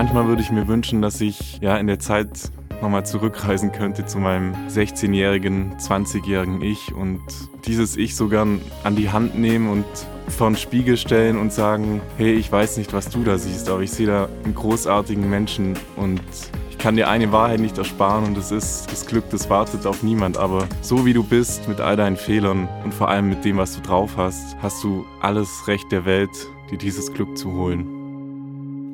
Manchmal 0.00 0.28
würde 0.28 0.40
ich 0.40 0.50
mir 0.50 0.66
wünschen, 0.66 1.02
dass 1.02 1.20
ich 1.20 1.58
ja 1.60 1.76
in 1.76 1.86
der 1.86 1.98
Zeit 1.98 2.50
nochmal 2.80 3.04
zurückreisen 3.04 3.70
könnte 3.70 4.06
zu 4.06 4.18
meinem 4.18 4.54
16-jährigen, 4.70 5.76
20-jährigen 5.76 6.62
Ich 6.62 6.94
und 6.94 7.20
dieses 7.66 7.98
Ich 7.98 8.16
sogar 8.16 8.46
an 8.82 8.96
die 8.96 9.10
Hand 9.10 9.38
nehmen 9.38 9.68
und 9.68 9.84
vor 10.28 10.48
den 10.48 10.56
Spiegel 10.56 10.96
stellen 10.96 11.36
und 11.36 11.52
sagen, 11.52 12.00
hey, 12.16 12.32
ich 12.32 12.50
weiß 12.50 12.78
nicht, 12.78 12.94
was 12.94 13.10
du 13.10 13.24
da 13.24 13.36
siehst, 13.36 13.68
aber 13.68 13.82
ich 13.82 13.90
sehe 13.90 14.06
da 14.06 14.30
einen 14.42 14.54
großartigen 14.54 15.28
Menschen 15.28 15.76
und 15.96 16.22
ich 16.70 16.78
kann 16.78 16.96
dir 16.96 17.10
eine 17.10 17.30
Wahrheit 17.30 17.60
nicht 17.60 17.76
ersparen 17.76 18.24
und 18.24 18.38
das 18.38 18.52
ist, 18.52 18.90
das 18.90 19.04
Glück, 19.04 19.28
das 19.28 19.50
wartet 19.50 19.84
auf 19.84 20.02
niemand, 20.02 20.38
aber 20.38 20.66
so 20.80 21.04
wie 21.04 21.12
du 21.12 21.22
bist, 21.22 21.68
mit 21.68 21.78
all 21.78 21.96
deinen 21.96 22.16
Fehlern 22.16 22.70
und 22.84 22.94
vor 22.94 23.10
allem 23.10 23.28
mit 23.28 23.44
dem, 23.44 23.58
was 23.58 23.76
du 23.76 23.82
drauf 23.82 24.12
hast, 24.16 24.56
hast 24.62 24.82
du 24.82 25.04
alles 25.20 25.68
Recht 25.68 25.92
der 25.92 26.06
Welt, 26.06 26.30
dir 26.70 26.78
dieses 26.78 27.12
Glück 27.12 27.36
zu 27.36 27.52
holen. 27.52 27.99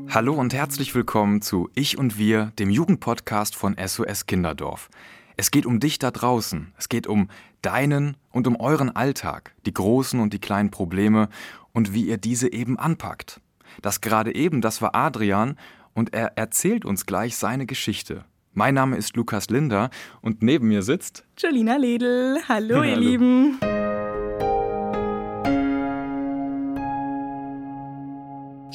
Hallo 0.08 0.34
und 0.34 0.54
herzlich 0.54 0.94
willkommen 0.94 1.42
zu 1.42 1.68
Ich 1.74 1.98
und 1.98 2.18
Wir, 2.18 2.52
dem 2.58 2.70
Jugendpodcast 2.70 3.54
von 3.56 3.76
SOS 3.84 4.26
Kinderdorf. 4.26 4.88
Es 5.36 5.50
geht 5.50 5.66
um 5.66 5.80
dich 5.80 5.98
da 5.98 6.10
draußen. 6.10 6.72
Es 6.78 6.88
geht 6.88 7.06
um 7.06 7.28
deinen 7.60 8.16
und 8.30 8.46
um 8.46 8.56
euren 8.56 8.94
Alltag, 8.94 9.54
die 9.66 9.74
großen 9.74 10.20
und 10.20 10.32
die 10.32 10.38
kleinen 10.38 10.70
Probleme 10.70 11.28
und 11.72 11.92
wie 11.92 12.06
ihr 12.06 12.18
diese 12.18 12.52
eben 12.52 12.78
anpackt. 12.78 13.40
Das 13.82 14.00
gerade 14.00 14.34
eben, 14.34 14.60
das 14.60 14.80
war 14.80 14.94
Adrian 14.94 15.56
und 15.94 16.14
er 16.14 16.38
erzählt 16.38 16.84
uns 16.84 17.04
gleich 17.06 17.36
seine 17.36 17.66
Geschichte. 17.66 18.24
Mein 18.54 18.74
Name 18.74 18.96
ist 18.96 19.16
Lukas 19.16 19.50
Linder 19.50 19.90
und 20.22 20.42
neben 20.42 20.68
mir 20.68 20.82
sitzt 20.82 21.24
Jolina 21.36 21.76
Ledl. 21.76 22.38
Hallo, 22.48 22.76
Hallo. 22.80 22.84
ihr 22.84 22.96
Lieben. 22.96 23.58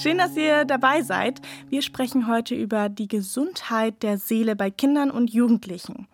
Schön, 0.01 0.17
dass 0.17 0.35
ihr 0.35 0.65
dabei 0.65 1.03
seid. 1.03 1.41
Wir 1.69 1.83
sprechen 1.83 2.27
heute 2.27 2.55
über 2.55 2.89
die 2.89 3.07
Gesundheit 3.07 4.01
der 4.01 4.17
Seele 4.17 4.55
bei 4.55 4.71
Kindern 4.71 5.11
und 5.11 5.31
Jugendlichen. 5.31 6.07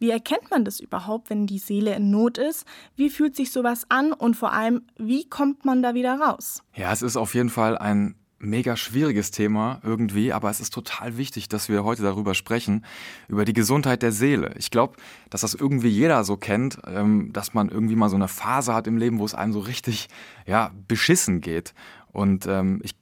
Wie 0.00 0.10
erkennt 0.10 0.50
man 0.50 0.64
das 0.64 0.80
überhaupt, 0.80 1.30
wenn 1.30 1.46
die 1.46 1.60
Seele 1.60 1.94
in 1.94 2.10
Not 2.10 2.36
ist? 2.36 2.66
Wie 2.96 3.10
fühlt 3.10 3.36
sich 3.36 3.52
sowas 3.52 3.86
an 3.90 4.12
und 4.12 4.34
vor 4.34 4.52
allem, 4.52 4.82
wie 4.96 5.28
kommt 5.28 5.64
man 5.64 5.84
da 5.84 5.94
wieder 5.94 6.18
raus? 6.18 6.64
Ja, 6.74 6.92
es 6.92 7.00
ist 7.00 7.16
auf 7.16 7.36
jeden 7.36 7.48
Fall 7.48 7.78
ein 7.78 8.16
mega 8.40 8.76
schwieriges 8.76 9.30
Thema 9.30 9.80
irgendwie, 9.84 10.32
aber 10.32 10.50
es 10.50 10.58
ist 10.58 10.74
total 10.74 11.16
wichtig, 11.16 11.48
dass 11.48 11.68
wir 11.68 11.84
heute 11.84 12.02
darüber 12.02 12.34
sprechen, 12.34 12.84
über 13.28 13.44
die 13.44 13.52
Gesundheit 13.52 14.02
der 14.02 14.10
Seele. 14.10 14.52
Ich 14.58 14.72
glaube, 14.72 14.96
dass 15.30 15.42
das 15.42 15.54
irgendwie 15.54 15.90
jeder 15.90 16.24
so 16.24 16.36
kennt, 16.36 16.80
ähm, 16.88 17.32
dass 17.32 17.54
man 17.54 17.68
irgendwie 17.68 17.94
mal 17.94 18.08
so 18.08 18.16
eine 18.16 18.26
Phase 18.26 18.74
hat 18.74 18.88
im 18.88 18.96
Leben, 18.96 19.20
wo 19.20 19.24
es 19.24 19.34
einem 19.34 19.52
so 19.52 19.60
richtig, 19.60 20.08
ja, 20.44 20.72
beschissen 20.88 21.40
geht. 21.40 21.72
Und 22.10 22.46
ähm, 22.48 22.80
ich 22.82 22.96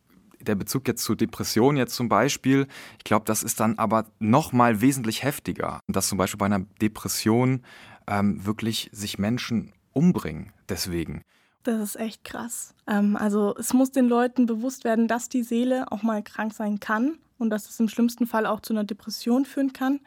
der 0.48 0.54
Bezug 0.54 0.86
jetzt 0.88 1.02
zu 1.02 1.14
Depressionen 1.14 1.76
jetzt 1.76 1.94
zum 1.94 2.08
Beispiel, 2.08 2.66
ich 2.98 3.04
glaube, 3.04 3.24
das 3.24 3.42
ist 3.42 3.60
dann 3.60 3.78
aber 3.78 4.06
noch 4.18 4.52
mal 4.52 4.80
wesentlich 4.80 5.22
heftiger, 5.22 5.80
dass 5.88 6.08
zum 6.08 6.18
Beispiel 6.18 6.38
bei 6.38 6.46
einer 6.46 6.64
Depression 6.80 7.62
ähm, 8.06 8.44
wirklich 8.44 8.88
sich 8.92 9.18
Menschen 9.18 9.72
umbringen. 9.92 10.52
Deswegen. 10.68 11.22
Das 11.62 11.80
ist 11.80 11.96
echt 11.96 12.24
krass. 12.24 12.74
Ähm, 12.86 13.16
also 13.16 13.54
es 13.58 13.72
muss 13.72 13.90
den 13.90 14.08
Leuten 14.08 14.46
bewusst 14.46 14.84
werden, 14.84 15.08
dass 15.08 15.28
die 15.28 15.42
Seele 15.42 15.90
auch 15.90 16.02
mal 16.02 16.22
krank 16.22 16.54
sein 16.54 16.78
kann 16.80 17.18
und 17.38 17.50
dass 17.50 17.68
es 17.68 17.80
im 17.80 17.88
schlimmsten 17.88 18.26
Fall 18.26 18.46
auch 18.46 18.60
zu 18.60 18.72
einer 18.72 18.84
Depression 18.84 19.44
führen 19.44 19.72
kann. 19.72 20.00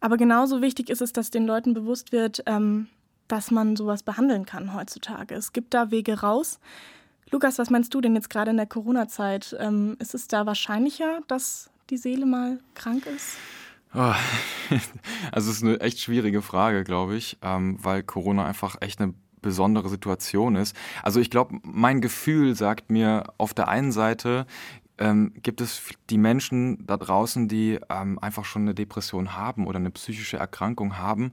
Aber 0.00 0.16
genauso 0.16 0.62
wichtig 0.62 0.90
ist 0.90 1.02
es, 1.02 1.12
dass 1.12 1.30
den 1.30 1.46
Leuten 1.46 1.74
bewusst 1.74 2.12
wird, 2.12 2.42
ähm, 2.46 2.88
dass 3.28 3.50
man 3.50 3.76
sowas 3.76 4.02
behandeln 4.02 4.46
kann 4.46 4.74
heutzutage. 4.74 5.34
Es 5.34 5.52
gibt 5.52 5.74
da 5.74 5.90
Wege 5.90 6.20
raus. 6.20 6.60
Lukas, 7.30 7.58
was 7.58 7.70
meinst 7.70 7.92
du 7.92 8.00
denn 8.00 8.14
jetzt 8.14 8.30
gerade 8.30 8.52
in 8.52 8.56
der 8.56 8.66
Corona-Zeit? 8.66 9.56
Ähm, 9.58 9.96
ist 9.98 10.14
es 10.14 10.28
da 10.28 10.46
wahrscheinlicher, 10.46 11.20
dass 11.26 11.70
die 11.90 11.96
Seele 11.96 12.24
mal 12.24 12.60
krank 12.74 13.06
ist? 13.06 13.36
Oh, 13.94 14.14
also 15.32 15.50
es 15.50 15.56
ist 15.56 15.62
eine 15.62 15.80
echt 15.80 16.00
schwierige 16.00 16.42
Frage, 16.42 16.84
glaube 16.84 17.16
ich, 17.16 17.38
ähm, 17.42 17.78
weil 17.82 18.02
Corona 18.02 18.44
einfach 18.44 18.76
echt 18.80 19.00
eine 19.00 19.14
besondere 19.42 19.88
Situation 19.88 20.56
ist. 20.56 20.76
Also 21.02 21.20
ich 21.20 21.30
glaube, 21.30 21.58
mein 21.62 22.00
Gefühl 22.00 22.54
sagt 22.54 22.90
mir 22.90 23.24
auf 23.38 23.54
der 23.54 23.68
einen 23.68 23.92
Seite, 23.92 24.46
ähm, 24.98 25.32
gibt 25.42 25.60
es 25.60 25.82
die 26.10 26.18
Menschen 26.18 26.86
da 26.86 26.96
draußen, 26.96 27.48
die 27.48 27.78
ähm, 27.90 28.18
einfach 28.18 28.44
schon 28.44 28.62
eine 28.62 28.74
Depression 28.74 29.36
haben 29.36 29.66
oder 29.66 29.78
eine 29.78 29.90
psychische 29.90 30.36
Erkrankung 30.36 30.98
haben, 30.98 31.32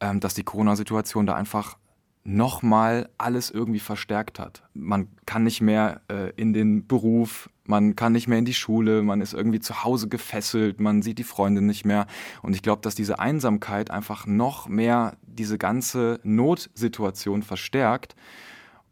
ähm, 0.00 0.20
dass 0.20 0.34
die 0.34 0.44
Corona-Situation 0.44 1.26
da 1.26 1.34
einfach 1.34 1.76
nochmal 2.24 3.08
alles 3.18 3.50
irgendwie 3.50 3.80
verstärkt 3.80 4.38
hat. 4.38 4.62
Man 4.74 5.08
kann 5.26 5.44
nicht 5.44 5.60
mehr 5.60 6.02
äh, 6.08 6.30
in 6.36 6.52
den 6.52 6.86
Beruf, 6.86 7.48
man 7.64 7.96
kann 7.96 8.12
nicht 8.12 8.28
mehr 8.28 8.38
in 8.38 8.44
die 8.44 8.54
Schule, 8.54 9.02
man 9.02 9.20
ist 9.20 9.32
irgendwie 9.32 9.60
zu 9.60 9.84
Hause 9.84 10.08
gefesselt, 10.08 10.80
man 10.80 11.02
sieht 11.02 11.18
die 11.18 11.24
Freunde 11.24 11.62
nicht 11.62 11.86
mehr. 11.86 12.06
Und 12.42 12.54
ich 12.54 12.62
glaube, 12.62 12.82
dass 12.82 12.94
diese 12.94 13.18
Einsamkeit 13.18 13.90
einfach 13.90 14.26
noch 14.26 14.68
mehr 14.68 15.16
diese 15.22 15.56
ganze 15.56 16.20
Notsituation 16.22 17.42
verstärkt. 17.42 18.14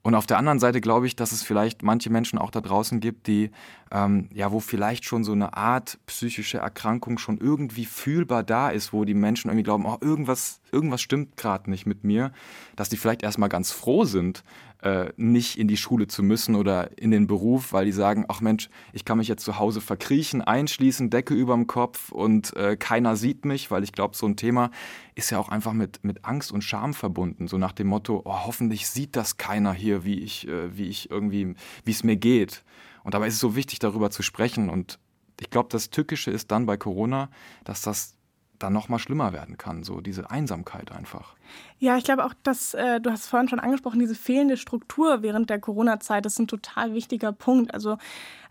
Und 0.03 0.15
auf 0.15 0.27
der 0.27 0.38
anderen 0.38 0.59
Seite 0.59 0.81
glaube 0.81 1.06
ich, 1.06 1.17
dass 1.17 1.33
es 1.33 1.43
vielleicht 1.43 1.83
manche 1.83 2.09
Menschen 2.09 2.38
auch 2.38 2.50
da 2.50 2.62
draußen 2.62 3.00
gibt, 3.00 3.27
die, 3.27 3.50
ähm, 3.91 4.31
ja, 4.33 4.53
wo 4.53 4.61
vielleicht 4.61 5.05
schon 5.05 5.22
so 5.22 5.33
eine 5.33 5.55
Art 5.55 5.99
psychische 6.06 6.59
Erkrankung 6.59 7.19
schon 7.19 7.37
irgendwie 7.37 7.84
fühlbar 7.84 8.43
da 8.43 8.71
ist, 8.71 8.93
wo 8.93 9.05
die 9.05 9.15
Menschen 9.15 9.49
irgendwie 9.49 9.65
glauben, 9.65 9.84
oh, 9.84 9.99
irgendwas, 10.00 10.58
irgendwas 10.73 11.01
stimmt 11.01 11.37
gerade 11.37 11.71
nicht 11.71 11.87
mit 11.87 12.05
mir, 12.05 12.33
dass 12.77 12.89
die 12.89 12.97
vielleicht 12.97 13.23
erstmal 13.23 13.49
ganz 13.49 13.71
froh 13.71 14.05
sind, 14.05 14.45
äh, 14.83 15.11
nicht 15.17 15.59
in 15.59 15.69
die 15.69 15.77
Schule 15.77 16.06
zu 16.06 16.23
müssen 16.23 16.55
oder 16.55 16.97
in 16.99 17.11
den 17.11 17.27
Beruf, 17.27 17.73
weil 17.73 17.84
die 17.84 17.93
sagen, 17.93 18.25
ach 18.29 18.41
Mensch, 18.41 18.71
ich 18.93 19.05
kann 19.05 19.19
mich 19.19 19.29
jetzt 19.29 19.45
zu 19.45 19.59
Hause 19.59 19.81
verkriechen, 19.81 20.41
einschließen, 20.41 21.11
Decke 21.11 21.34
überm 21.34 21.67
Kopf 21.67 22.12
und 22.12 22.55
äh, 22.56 22.77
keiner 22.77 23.17
sieht 23.17 23.45
mich, 23.45 23.71
weil 23.71 23.83
ich 23.83 23.93
glaube, 23.93 24.17
so 24.17 24.27
ein 24.27 24.37
Thema 24.37 24.71
ist 25.15 25.31
ja 25.31 25.39
auch 25.39 25.49
einfach 25.49 25.73
mit, 25.73 26.05
mit 26.05 26.25
Angst 26.25 26.53
und 26.53 26.62
Scham 26.62 26.95
verbunden. 26.95 27.49
So 27.49 27.59
nach 27.59 27.73
dem 27.73 27.89
Motto, 27.89 28.23
oh, 28.25 28.47
hoffentlich 28.47 28.89
sieht 28.89 29.17
das 29.17 29.37
keiner 29.37 29.73
hier, 29.73 30.05
wie 30.05 30.21
ich, 30.21 30.47
äh, 30.47 30.77
wie 30.77 30.87
ich 30.87 31.11
irgendwie, 31.11 31.55
wie 31.85 31.91
es 31.91 32.05
mir 32.05 32.17
geht. 32.17 32.62
Und 33.03 33.15
dabei 33.15 33.29
ist 33.29 33.35
es 33.35 33.41
so 33.41 33.56
wichtig, 33.56 33.79
darüber 33.79 34.11
zu 34.11 34.23
sprechen. 34.23 34.69
Und 34.69 34.99
ich 35.41 35.50
glaube, 35.50 35.69
das 35.71 35.91
Tückische 35.91 36.31
ist 36.31 36.50
dann 36.50 36.67
bei 36.67 36.77
Corona, 36.77 37.31
dass 37.65 37.83
das 37.83 38.18
dann 38.59 38.73
noch 38.73 38.89
mal 38.89 38.99
schlimmer 38.99 39.33
werden 39.33 39.57
kann, 39.57 39.83
so 39.83 40.01
diese 40.01 40.31
Einsamkeit 40.31 40.93
einfach. 40.93 41.35
Ja, 41.79 41.97
ich 41.97 42.05
glaube 42.05 42.25
auch, 42.25 42.35
dass 42.43 42.75
äh, 42.75 43.01
du 43.01 43.11
hast 43.11 43.27
vorhin 43.27 43.49
schon 43.49 43.61
angesprochen, 43.61 44.01
diese 44.01 44.15
fehlende 44.15 44.57
Struktur 44.57 45.23
während 45.23 45.51
der 45.51 45.61
Corona-Zeit, 45.61 46.25
das 46.25 46.35
ist 46.35 46.41
ein 46.41 46.49
total 46.49 46.95
wichtiger 46.95 47.33
Punkt. 47.33 47.73
Also 47.73 47.99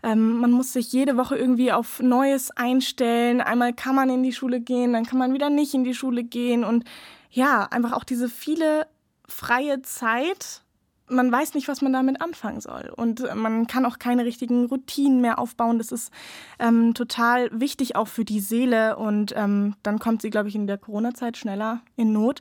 ähm, 0.02 0.38
man 0.38 0.50
muss 0.50 0.72
sich 0.72 0.92
jede 0.92 1.16
Woche 1.16 1.36
irgendwie 1.36 1.72
auf 1.72 2.00
Neues 2.00 2.50
einstellen. 2.50 3.40
Einmal 3.40 3.72
kann 3.72 3.94
man 3.94 4.10
in 4.10 4.22
die 4.22 4.32
Schule 4.32 4.60
gehen, 4.60 4.92
dann 4.92 5.04
kann 5.04 5.18
man 5.18 5.34
wieder 5.34 5.50
nicht 5.50 5.74
in 5.74 5.84
die 5.84 5.94
Schule 5.94 6.24
gehen 6.24 6.64
und 6.64 6.84
ja, 7.30 7.64
einfach 7.64 7.92
auch 7.92 8.04
diese 8.04 8.28
viele 8.28 8.86
freie 9.26 9.82
Zeit 9.82 10.62
man 11.10 11.30
weiß 11.30 11.54
nicht, 11.54 11.68
was 11.68 11.82
man 11.82 11.92
damit 11.92 12.20
anfangen 12.20 12.60
soll. 12.60 12.92
Und 12.96 13.22
man 13.34 13.66
kann 13.66 13.86
auch 13.86 13.98
keine 13.98 14.24
richtigen 14.24 14.66
Routinen 14.66 15.20
mehr 15.20 15.38
aufbauen. 15.38 15.78
Das 15.78 15.92
ist 15.92 16.12
ähm, 16.58 16.94
total 16.94 17.48
wichtig 17.52 17.96
auch 17.96 18.08
für 18.08 18.24
die 18.24 18.40
Seele. 18.40 18.96
Und 18.96 19.34
ähm, 19.36 19.74
dann 19.82 19.98
kommt 19.98 20.22
sie, 20.22 20.30
glaube 20.30 20.48
ich, 20.48 20.54
in 20.54 20.66
der 20.66 20.78
Corona-Zeit 20.78 21.36
schneller 21.36 21.80
in 21.96 22.12
Not. 22.12 22.40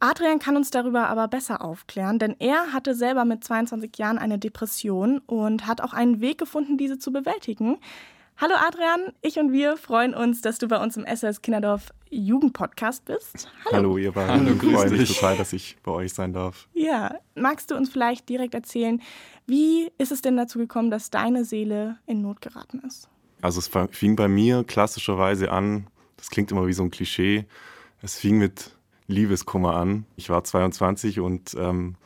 Adrian 0.00 0.38
kann 0.38 0.56
uns 0.56 0.70
darüber 0.70 1.08
aber 1.08 1.26
besser 1.26 1.60
aufklären, 1.60 2.20
denn 2.20 2.36
er 2.38 2.72
hatte 2.72 2.94
selber 2.94 3.24
mit 3.24 3.42
22 3.42 3.98
Jahren 3.98 4.18
eine 4.18 4.38
Depression 4.38 5.18
und 5.26 5.66
hat 5.66 5.80
auch 5.80 5.92
einen 5.92 6.20
Weg 6.20 6.38
gefunden, 6.38 6.78
diese 6.78 6.98
zu 6.98 7.12
bewältigen. 7.12 7.78
Hallo 8.40 8.54
Adrian, 8.54 9.12
ich 9.20 9.36
und 9.40 9.50
wir 9.52 9.76
freuen 9.76 10.14
uns, 10.14 10.42
dass 10.42 10.58
du 10.58 10.68
bei 10.68 10.80
uns 10.80 10.96
im 10.96 11.04
SOS 11.12 11.42
Kinderdorf 11.42 11.92
Jugendpodcast 12.08 13.04
bist. 13.04 13.50
Hallo, 13.64 13.76
Hallo 13.76 13.98
ihr 13.98 14.12
beiden. 14.12 14.46
Hallo, 14.46 14.56
grüß 14.56 14.72
freue 14.74 14.90
mich 14.90 15.12
total, 15.12 15.36
dass 15.36 15.52
ich 15.52 15.76
bei 15.82 15.90
euch 15.90 16.14
sein 16.14 16.32
darf. 16.32 16.68
Ja, 16.72 17.16
magst 17.34 17.72
du 17.72 17.74
uns 17.74 17.90
vielleicht 17.90 18.28
direkt 18.28 18.54
erzählen, 18.54 19.02
wie 19.48 19.90
ist 19.98 20.12
es 20.12 20.22
denn 20.22 20.36
dazu 20.36 20.60
gekommen, 20.60 20.88
dass 20.92 21.10
deine 21.10 21.44
Seele 21.44 21.98
in 22.06 22.22
Not 22.22 22.40
geraten 22.40 22.80
ist? 22.86 23.08
Also 23.42 23.58
es 23.58 23.68
fing 23.90 24.14
bei 24.14 24.28
mir 24.28 24.62
klassischerweise 24.62 25.50
an, 25.50 25.88
das 26.16 26.30
klingt 26.30 26.52
immer 26.52 26.68
wie 26.68 26.74
so 26.74 26.84
ein 26.84 26.92
Klischee, 26.92 27.44
es 28.02 28.20
fing 28.20 28.38
mit 28.38 28.70
Liebeskummer 29.08 29.74
an. 29.74 30.06
Ich 30.14 30.30
war 30.30 30.44
22 30.44 31.18
und 31.18 31.56
ähm, 31.58 31.96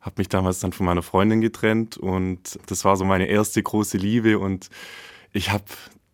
habe 0.00 0.16
mich 0.18 0.28
damals 0.28 0.58
dann 0.58 0.72
von 0.72 0.86
meiner 0.86 1.02
Freundin 1.02 1.40
getrennt 1.40 1.98
und 1.98 2.58
das 2.66 2.84
war 2.84 2.96
so 2.96 3.04
meine 3.04 3.26
erste 3.26 3.62
große 3.62 3.96
Liebe 3.96 4.40
und 4.40 4.68
ich 5.32 5.50
habe 5.50 5.64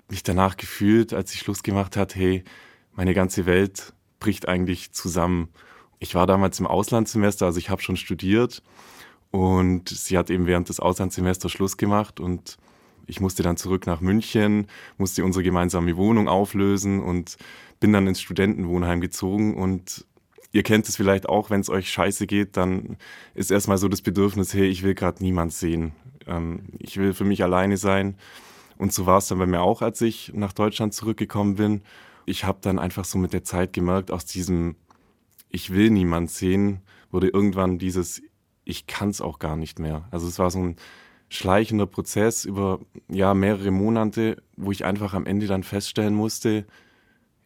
mich 0.09 0.23
danach 0.23 0.57
gefühlt, 0.57 1.13
als 1.13 1.33
sie 1.33 1.39
Schluss 1.39 1.63
gemacht 1.63 1.97
hat, 1.97 2.15
hey, 2.15 2.45
meine 2.93 3.15
ganze 3.15 3.47
Welt 3.47 3.93
bricht 4.21 4.49
eigentlich 4.49 4.93
zusammen. 4.93 5.49
Ich 5.99 6.15
war 6.15 6.27
damals 6.27 6.59
im 6.61 6.67
Auslandssemester, 6.67 7.47
also 7.47 7.59
ich 7.59 7.71
habe 7.71 7.83
schon 7.83 7.97
studiert 7.97 8.63
und 9.31 9.89
sie 9.89 10.17
hat 10.17 10.31
eben 10.31 10.47
während 10.47 10.69
des 10.69 10.81
Auslandssemesters 10.81 11.53
Schluss 11.53 11.77
gemacht 11.77 12.21
und 12.21 12.57
ich 13.07 13.21
musste 13.21 13.43
dann 13.43 13.57
zurück 13.57 13.87
nach 13.87 14.01
München, 14.01 14.67
musste 14.97 15.25
unsere 15.25 15.43
gemeinsame 15.43 15.97
Wohnung 15.97 16.29
auflösen 16.29 17.03
und 17.03 17.37
bin 17.81 17.93
dann 17.93 18.07
ins 18.07 18.21
Studentenwohnheim 18.21 19.01
gezogen 19.01 19.57
und 19.57 20.07
ihr 20.53 20.63
kennt 20.63 20.89
es 20.89 20.97
vielleicht 20.97 21.29
auch, 21.29 21.51
wenn 21.51 21.61
es 21.61 21.71
euch 21.71 21.91
scheiße 21.91 22.27
geht, 22.27 22.57
dann 22.57 22.97
ist 23.35 23.51
erstmal 23.51 23.79
so 23.79 23.89
das 23.89 24.03
Bedürfnis, 24.03 24.55
hey, 24.55 24.67
ich 24.67 24.83
will 24.83 24.95
gerade 24.95 25.23
niemand 25.23 25.53
sehen. 25.53 25.93
Ähm, 26.27 26.65
ich 26.79 26.97
will 26.97 27.15
für 27.15 27.25
mich 27.25 27.43
alleine 27.43 27.77
sein 27.77 28.17
Und 28.79 28.93
so 28.93 29.07
war 29.07 29.19
es 29.19 29.29
dann 29.29 29.39
bei 29.39 29.47
mir 29.47 29.61
auch, 29.61 29.83
als 29.83 30.01
ich 30.01 30.33
nach 30.35 30.53
Deutschland 30.53 30.95
zurückgekommen 30.95 31.57
bin. 31.57 31.83
Ich 32.27 32.45
habe 32.45 32.59
dann 32.63 32.79
einfach 32.79 33.05
so 33.05 33.19
mit 33.19 33.33
der 33.33 33.45
Zeit 33.45 33.73
gemerkt, 33.73 34.11
aus 34.11 34.25
diesem 34.25 34.77
Ich 35.51 35.73
will 35.73 35.91
niemand 35.91 36.31
sehen, 36.31 36.81
wurde 37.11 37.29
irgendwann 37.29 37.79
dieses 37.79 38.23
Ich 38.65 38.87
kann 38.87 39.11
es 39.11 39.21
auch 39.21 39.39
gar 39.39 39.57
nicht 39.57 39.79
mehr. 39.79 40.07
Also 40.11 40.29
es 40.29 40.39
war 40.39 40.51
so 40.51 40.61
ein 40.61 40.77
schleichender 41.29 41.87
Prozess 41.87 42.45
über 42.45 42.81
ja, 43.09 43.35
mehrere 43.35 43.71
Monate, 43.71 44.43
wo 44.57 44.73
ich 44.73 44.85
einfach 44.85 45.13
am 45.13 45.27
Ende 45.27 45.47
dann 45.47 45.63
feststellen 45.63 46.15
musste, 46.15 46.67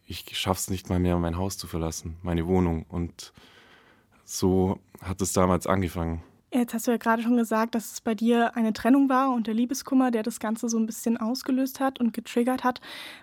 ich 0.05 0.37
schaffe 0.37 0.59
es 0.59 0.69
nicht 0.69 0.89
mal 0.89 0.99
mehr, 0.99 1.17
mein 1.17 1.37
Haus 1.37 1.57
zu 1.57 1.67
verlassen, 1.67 2.17
meine 2.21 2.45
Wohnung. 2.47 2.85
Und 2.87 3.33
so 4.25 4.79
hat 5.01 5.21
es 5.21 5.33
damals 5.33 5.67
angefangen. 5.67 6.23
Jetzt 6.53 6.75
hast 6.75 6.85
du 6.85 6.91
ja 6.91 6.97
gerade 6.97 7.23
schon 7.23 7.35
gesagt, 7.35 7.73
dass 7.73 7.93
es 7.93 8.01
bei 8.01 8.13
dir 8.13 8.55
eine 8.55 8.73
Trennung 8.73 9.09
war 9.09 9.33
und 9.33 9.47
der 9.47 9.55
Liebeskummer, 9.55 10.11
der 10.11 10.21
das 10.21 10.39
Ganze 10.39 10.69
so 10.69 10.77
ein 10.77 10.85
bisschen 10.85 11.17
ausgelöst 11.17 11.79
hat 11.79 11.99
und 11.99 12.13
getriggert 12.13 12.63
hat. 12.63 12.79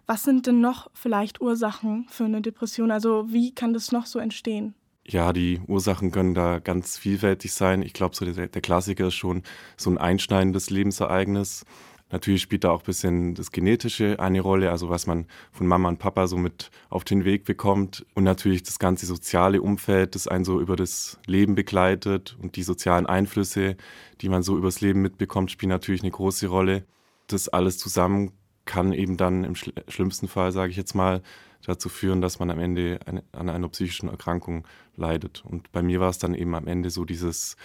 Was 0.07 0.25
sind 0.25 0.49
denn 0.49 0.61
noch 0.61 0.91
vielleicht 0.95 1.41
Ursachen 1.41 2.07
für 2.09 2.25
eine 2.25 2.41
Depression? 2.41 2.91
Also 2.91 3.33
wie 3.33 3.55
kann 3.55 3.73
das 3.73 3.93
noch 3.93 4.07
so 4.07 4.19
entstehen? 4.19 4.75
Ja, 5.07 5.33
die 5.33 5.61
Ursachen 5.69 6.11
können 6.11 6.35
da 6.35 6.59
ganz 6.59 6.99
vielfältig 6.99 7.53
sein. 7.53 7.83
Ich 7.83 7.93
glaube, 7.93 8.17
so 8.17 8.25
der, 8.25 8.49
der 8.49 8.63
Klassiker 8.63 9.07
ist 9.07 9.15
schon 9.15 9.45
so 9.77 9.91
ein 9.91 9.99
einschneidendes 9.99 10.71
Lebensereignis. 10.71 11.65
Natürlich 12.11 12.43
spielt 12.43 12.65
da 12.65 12.71
auch 12.71 12.81
ein 12.83 12.87
bisschen 12.87 13.35
das 13.35 13.53
Genetische 13.53 14.19
eine 14.19 14.41
Rolle, 14.41 14.71
also 14.71 14.89
was 14.89 15.07
man 15.07 15.27
von 15.53 15.67
Mama 15.67 15.89
und 15.89 15.99
Papa 15.99 16.27
so 16.27 16.37
mit 16.37 16.71
auf 16.89 17.05
den 17.05 17.25
Weg 17.25 17.45
bekommt. 17.45 18.05
Und 18.15 18.25
natürlich 18.25 18.63
das 18.63 18.79
ganze 18.79 19.07
soziale 19.07 19.63
Umfeld, 19.63 20.15
das 20.15 20.27
einen 20.27 20.45
so 20.45 20.61
über 20.61 20.77
das 20.77 21.19
Leben 21.27 21.55
begleitet 21.55 22.37
und 22.43 22.57
die 22.57 22.63
sozialen 22.63 23.07
Einflüsse, 23.07 23.77
die 24.21 24.29
man 24.29 24.43
so 24.43 24.59
übers 24.59 24.81
Leben 24.81 25.03
mitbekommt, 25.03 25.51
spielen 25.51 25.71
natürlich 25.71 26.03
eine 26.03 26.11
große 26.11 26.49
Rolle. 26.49 26.85
Das 27.29 27.49
alles 27.49 27.79
zusammen 27.79 28.33
kann 28.65 28.93
eben 28.93 29.17
dann 29.17 29.45
im 29.45 29.55
schlimmsten 29.55 30.29
Fall, 30.29 30.53
sage 30.53 30.71
ich 30.71 30.77
jetzt 30.77 30.95
mal, 30.95 31.23
dazu 31.67 31.89
führen, 31.89 32.21
dass 32.21 32.39
man 32.39 32.51
am 32.51 32.59
Ende 32.59 33.01
an 33.33 33.49
einer 33.49 33.69
psychischen 33.69 34.09
Erkrankung 34.09 34.67
leidet. 34.97 35.45
Und 35.45 35.71
bei 35.73 35.83
mir 35.83 36.01
war 36.01 36.11
es 36.11 36.19
dann 36.19 36.35
eben 36.35 36.55
am 36.55 36.67
Ende 36.67 36.91
so 36.91 37.05
dieses 37.05 37.57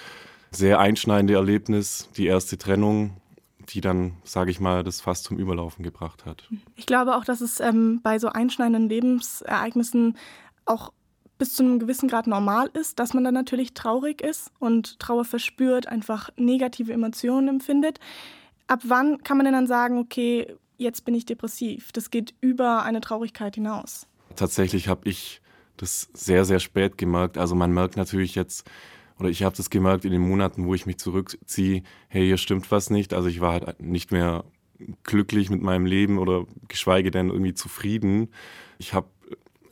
sehr 0.52 0.80
einschneidende 0.80 1.36
Erlebnis, 1.36 2.10
die 2.16 2.28
erste 2.28 2.58
Trennung, 2.58 3.18
die 3.70 3.82
dann, 3.82 4.18
sage 4.24 4.52
ich 4.52 4.60
mal, 4.60 4.84
das 4.84 5.02
fast 5.02 5.24
zum 5.24 5.38
Überlaufen 5.38 5.84
gebracht 5.84 6.26
hat. 6.26 6.50
Ich 6.76 6.86
glaube 6.86 7.16
auch, 7.16 7.26
dass 7.26 7.42
es 7.42 7.60
ähm, 7.60 8.02
bei 8.02 8.20
so 8.20 8.30
einschneidenden 8.30 8.90
Lebensereignissen 8.90 10.18
auch 10.66 10.92
bis 11.38 11.54
zu 11.54 11.64
einem 11.64 11.80
gewissen 11.80 12.08
Grad 12.08 12.28
normal 12.28 12.70
ist, 12.74 13.00
dass 13.00 13.14
man 13.14 13.24
dann 13.24 13.34
natürlich 13.34 13.74
traurig 13.74 14.22
ist 14.22 14.52
und 14.60 15.00
Trauer 15.00 15.26
verspürt, 15.26 15.88
einfach 15.88 16.30
negative 16.38 16.94
Emotionen 16.94 17.48
empfindet. 17.48 18.00
Ab 18.68 18.82
wann 18.84 19.22
kann 19.24 19.38
man 19.38 19.46
denn 19.46 19.54
dann 19.54 19.68
sagen, 19.68 19.98
okay, 20.00 20.56
jetzt 20.78 21.06
bin 21.06 21.14
ich 21.14 21.26
depressiv? 21.26 21.92
Das 21.92 22.10
geht 22.10 22.34
über 22.42 22.84
eine 22.84 23.02
Traurigkeit 23.02 23.56
hinaus. 23.56 24.08
Tatsächlich 24.36 24.88
habe 24.88 25.08
ich 25.10 25.42
das 25.78 26.10
sehr, 26.14 26.46
sehr 26.46 26.60
spät 26.60 26.98
gemerkt. 26.98 27.38
Also 27.38 27.54
man 27.56 27.72
merkt 27.72 27.98
natürlich 27.98 28.36
jetzt, 28.36 28.66
oder 29.20 29.30
ich 29.30 29.44
habe 29.44 29.56
das 29.56 29.70
gemerkt 29.70 30.06
in 30.06 30.12
den 30.12 30.22
Monaten, 30.22 30.66
wo 30.66 30.74
ich 30.74 30.86
mich 30.86 30.98
zurückziehe, 30.98 31.84
hey, 32.10 32.26
hier 32.26 32.38
stimmt 32.38 32.70
was 32.72 32.90
nicht. 32.90 33.14
Also 33.14 33.30
ich 33.30 33.40
war 33.40 33.54
halt 33.54 33.82
nicht 33.82 34.12
mehr 34.12 34.44
glücklich 35.04 35.50
mit 35.50 35.62
meinem 35.62 35.86
Leben 35.86 36.18
oder 36.18 36.46
geschweige 36.68 37.12
denn 37.12 37.30
irgendwie 37.30 37.54
zufrieden. 37.54 38.30
Ich 38.78 38.94
habe 38.94 39.08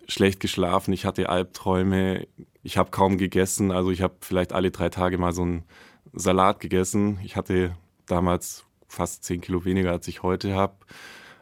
schlecht 0.08 0.40
geschlafen, 0.40 0.94
ich 0.94 1.06
hatte 1.06 1.30
Albträume, 1.30 2.28
ich 2.62 2.78
habe 2.78 2.92
kaum 2.92 3.18
gegessen. 3.18 3.72
Also 3.72 3.92
ich 3.92 4.02
habe 4.02 4.16
vielleicht 4.22 4.54
alle 4.54 4.72
drei 4.72 4.90
Tage 4.90 5.18
mal 5.18 5.34
so 5.34 5.42
einen 5.42 5.64
Salat 6.14 6.60
gegessen. 6.60 7.20
Ich 7.24 7.36
hatte 7.36 7.76
damals 8.06 8.66
fast 8.88 9.24
zehn 9.24 9.42
Kilo 9.42 9.66
weniger, 9.66 9.92
als 9.92 10.08
ich 10.08 10.24
heute 10.24 10.54
habe. 10.54 10.76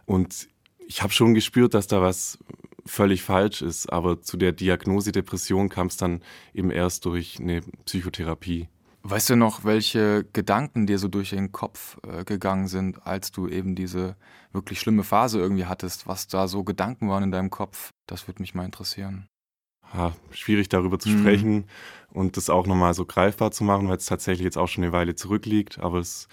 Und 0.06 0.48
ich 0.88 1.04
habe 1.04 1.14
schon 1.14 1.34
gespürt, 1.34 1.74
dass 1.74 1.88
da 1.88 2.02
was 2.02 2.40
völlig 2.86 3.24
falsch 3.24 3.62
ist. 3.62 3.92
Aber 3.92 4.22
zu 4.22 4.38
der 4.38 4.52
Diagnose 4.52 5.12
Depression 5.12 5.70
kam 5.70 5.88
es 5.88 5.98
dann 5.98 6.22
eben 6.54 6.72
erst 6.72 7.06
durch 7.06 7.40
eine 7.40 7.62
Psychotherapie. 7.86 8.68
Weißt 9.04 9.32
du 9.32 9.36
noch, 9.36 9.64
welche 9.64 10.26
Gedanken 10.32 10.86
dir 10.86 11.00
so 11.00 11.08
durch 11.08 11.32
den 11.32 11.52
Kopf 11.52 11.98
äh, 12.08 12.24
gegangen 12.24 12.68
sind, 12.68 13.06
als 13.06 13.32
du 13.32 13.48
eben 13.48 13.74
diese 13.74 14.16
wirklich 14.52 14.80
schlimme 14.80 15.04
Phase 15.04 15.40
irgendwie 15.40 15.66
hattest? 15.66 16.06
Was 16.06 16.28
da 16.28 16.48
so 16.48 16.64
Gedanken 16.64 17.10
waren 17.10 17.24
in 17.24 17.32
deinem 17.32 17.50
Kopf? 17.50 17.94
Das 18.06 18.28
würde 18.28 18.44
mich 18.44 18.54
mal 18.54 18.66
interessieren. 18.66 19.28
Ja, 19.94 20.14
schwierig 20.30 20.70
darüber 20.70 21.00
zu 21.00 21.10
mhm. 21.10 21.20
sprechen 21.20 21.66
und 22.14 22.38
das 22.38 22.50
auch 22.50 22.68
nochmal 22.68 22.94
so 22.94 23.06
greifbar 23.06 23.52
zu 23.52 23.64
machen, 23.64 23.90
weil 23.90 23.98
es 23.98 24.06
tatsächlich 24.06 24.46
jetzt 24.46 24.58
auch 24.58 24.68
schon 24.68 24.84
eine 24.84 24.94
Weile 24.94 25.16
zurückliegt. 25.16 25.80
Aber 25.80 25.98
es 25.98 26.28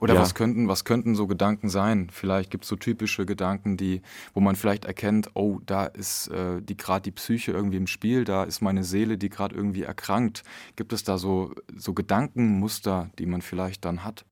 oder 0.00 0.14
ja. 0.14 0.20
was 0.20 0.34
könnten, 0.34 0.68
was 0.68 0.84
könnten 0.84 1.14
so 1.14 1.26
Gedanken 1.26 1.68
sein? 1.68 2.08
Vielleicht 2.10 2.50
gibt 2.50 2.64
es 2.64 2.70
so 2.70 2.76
typische 2.76 3.26
Gedanken, 3.26 3.76
die, 3.76 4.02
wo 4.34 4.40
man 4.40 4.56
vielleicht 4.56 4.84
erkennt, 4.84 5.30
oh, 5.34 5.60
da 5.66 5.86
ist 5.86 6.28
äh, 6.28 6.62
die 6.62 6.76
gerade 6.76 7.02
die 7.02 7.10
Psyche 7.10 7.52
irgendwie 7.52 7.78
im 7.78 7.86
Spiel, 7.86 8.24
da 8.24 8.44
ist 8.44 8.60
meine 8.60 8.84
Seele, 8.84 9.18
die 9.18 9.28
gerade 9.28 9.54
irgendwie 9.54 9.82
erkrankt. 9.82 10.42
Gibt 10.76 10.92
es 10.92 11.02
da 11.02 11.18
so, 11.18 11.54
so 11.74 11.94
Gedankenmuster, 11.94 13.10
die 13.18 13.26
man 13.26 13.42
vielleicht 13.42 13.84
dann 13.84 14.04
hat? 14.04 14.24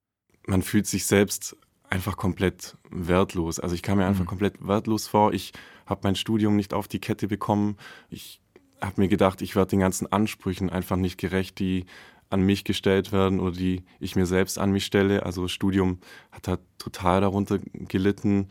Man 0.46 0.62
fühlt 0.62 0.86
sich 0.86 1.06
selbst 1.06 1.56
einfach 1.90 2.16
komplett 2.16 2.76
wertlos. 2.90 3.60
Also 3.60 3.74
ich 3.74 3.82
kam 3.82 3.98
mir 3.98 4.06
einfach 4.06 4.24
mhm. 4.24 4.28
komplett 4.28 4.66
wertlos 4.66 5.08
vor. 5.08 5.32
Ich 5.32 5.52
habe 5.86 6.00
mein 6.04 6.16
Studium 6.16 6.56
nicht 6.56 6.74
auf 6.74 6.88
die 6.88 7.00
Kette 7.00 7.28
bekommen. 7.28 7.76
Ich 8.08 8.40
habe 8.80 9.00
mir 9.00 9.08
gedacht, 9.08 9.42
ich 9.42 9.56
werde 9.56 9.70
den 9.70 9.80
ganzen 9.80 10.10
Ansprüchen 10.12 10.70
einfach 10.70 10.96
nicht 10.96 11.18
gerecht, 11.18 11.58
die 11.58 11.86
an 12.30 12.42
mich 12.42 12.64
gestellt 12.64 13.12
werden 13.12 13.40
oder 13.40 13.56
die 13.56 13.84
ich 14.00 14.16
mir 14.16 14.26
selbst 14.26 14.58
an 14.58 14.72
mich 14.72 14.84
stelle. 14.84 15.24
Also 15.24 15.42
das 15.42 15.52
Studium 15.52 15.98
hat 16.32 16.48
da 16.48 16.58
total 16.78 17.20
darunter 17.20 17.58
gelitten. 17.72 18.48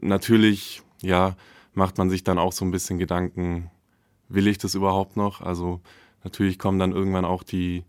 Natürlich, 0.00 0.82
ja, 1.00 1.36
macht 1.74 1.98
man 1.98 2.10
sich 2.10 2.24
dann 2.24 2.38
auch 2.38 2.52
so 2.52 2.64
ein 2.64 2.70
bisschen 2.70 2.98
Gedanken, 2.98 3.70
will 4.28 4.46
ich 4.46 4.58
das 4.58 4.74
überhaupt 4.74 5.16
noch? 5.16 5.40
Also 5.40 5.80
natürlich 6.24 6.58
kommen 6.58 6.78
dann 6.78 6.92
irgendwann 6.92 7.24
auch 7.24 7.42
die 7.42 7.84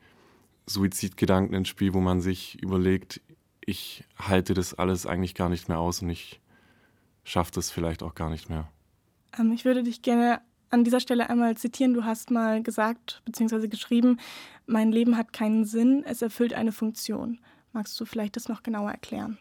Suizidgedanken 0.65 1.55
ins 1.55 1.67
Spiel, 1.67 1.93
wo 1.93 1.99
man 1.99 2.21
sich 2.21 2.61
überlegt, 2.61 3.21
ich 3.65 4.03
halte 4.17 4.53
das 4.53 4.73
alles 4.73 5.05
eigentlich 5.05 5.35
gar 5.35 5.49
nicht 5.49 5.67
mehr 5.67 5.79
aus 5.79 6.01
und 6.01 6.09
ich 6.09 6.41
schaffe 7.23 7.51
das 7.53 7.71
vielleicht 7.71 8.03
auch 8.03 8.15
gar 8.15 8.29
nicht 8.29 8.49
mehr. 8.49 8.69
Ähm, 9.37 9.51
ich 9.51 9.65
würde 9.65 9.83
dich 9.83 10.01
gerne 10.01 10.41
an 10.73 10.83
dieser 10.83 10.99
Stelle 10.99 11.29
einmal 11.29 11.55
zitieren. 11.55 11.93
Du 11.93 12.03
hast 12.03 12.31
mal 12.31 12.63
gesagt 12.63 13.21
bzw. 13.25 13.67
geschrieben, 13.67 14.19
mein 14.65 14.91
Leben 14.91 15.17
hat 15.17 15.31
keinen 15.31 15.65
Sinn, 15.65 16.03
es 16.05 16.21
erfüllt 16.21 16.53
eine 16.53 16.71
Funktion. 16.71 17.39
Magst 17.71 17.99
du 17.99 18.05
vielleicht 18.05 18.35
das 18.35 18.49
noch 18.49 18.63
genauer 18.63 18.91
erklären? 18.91 19.37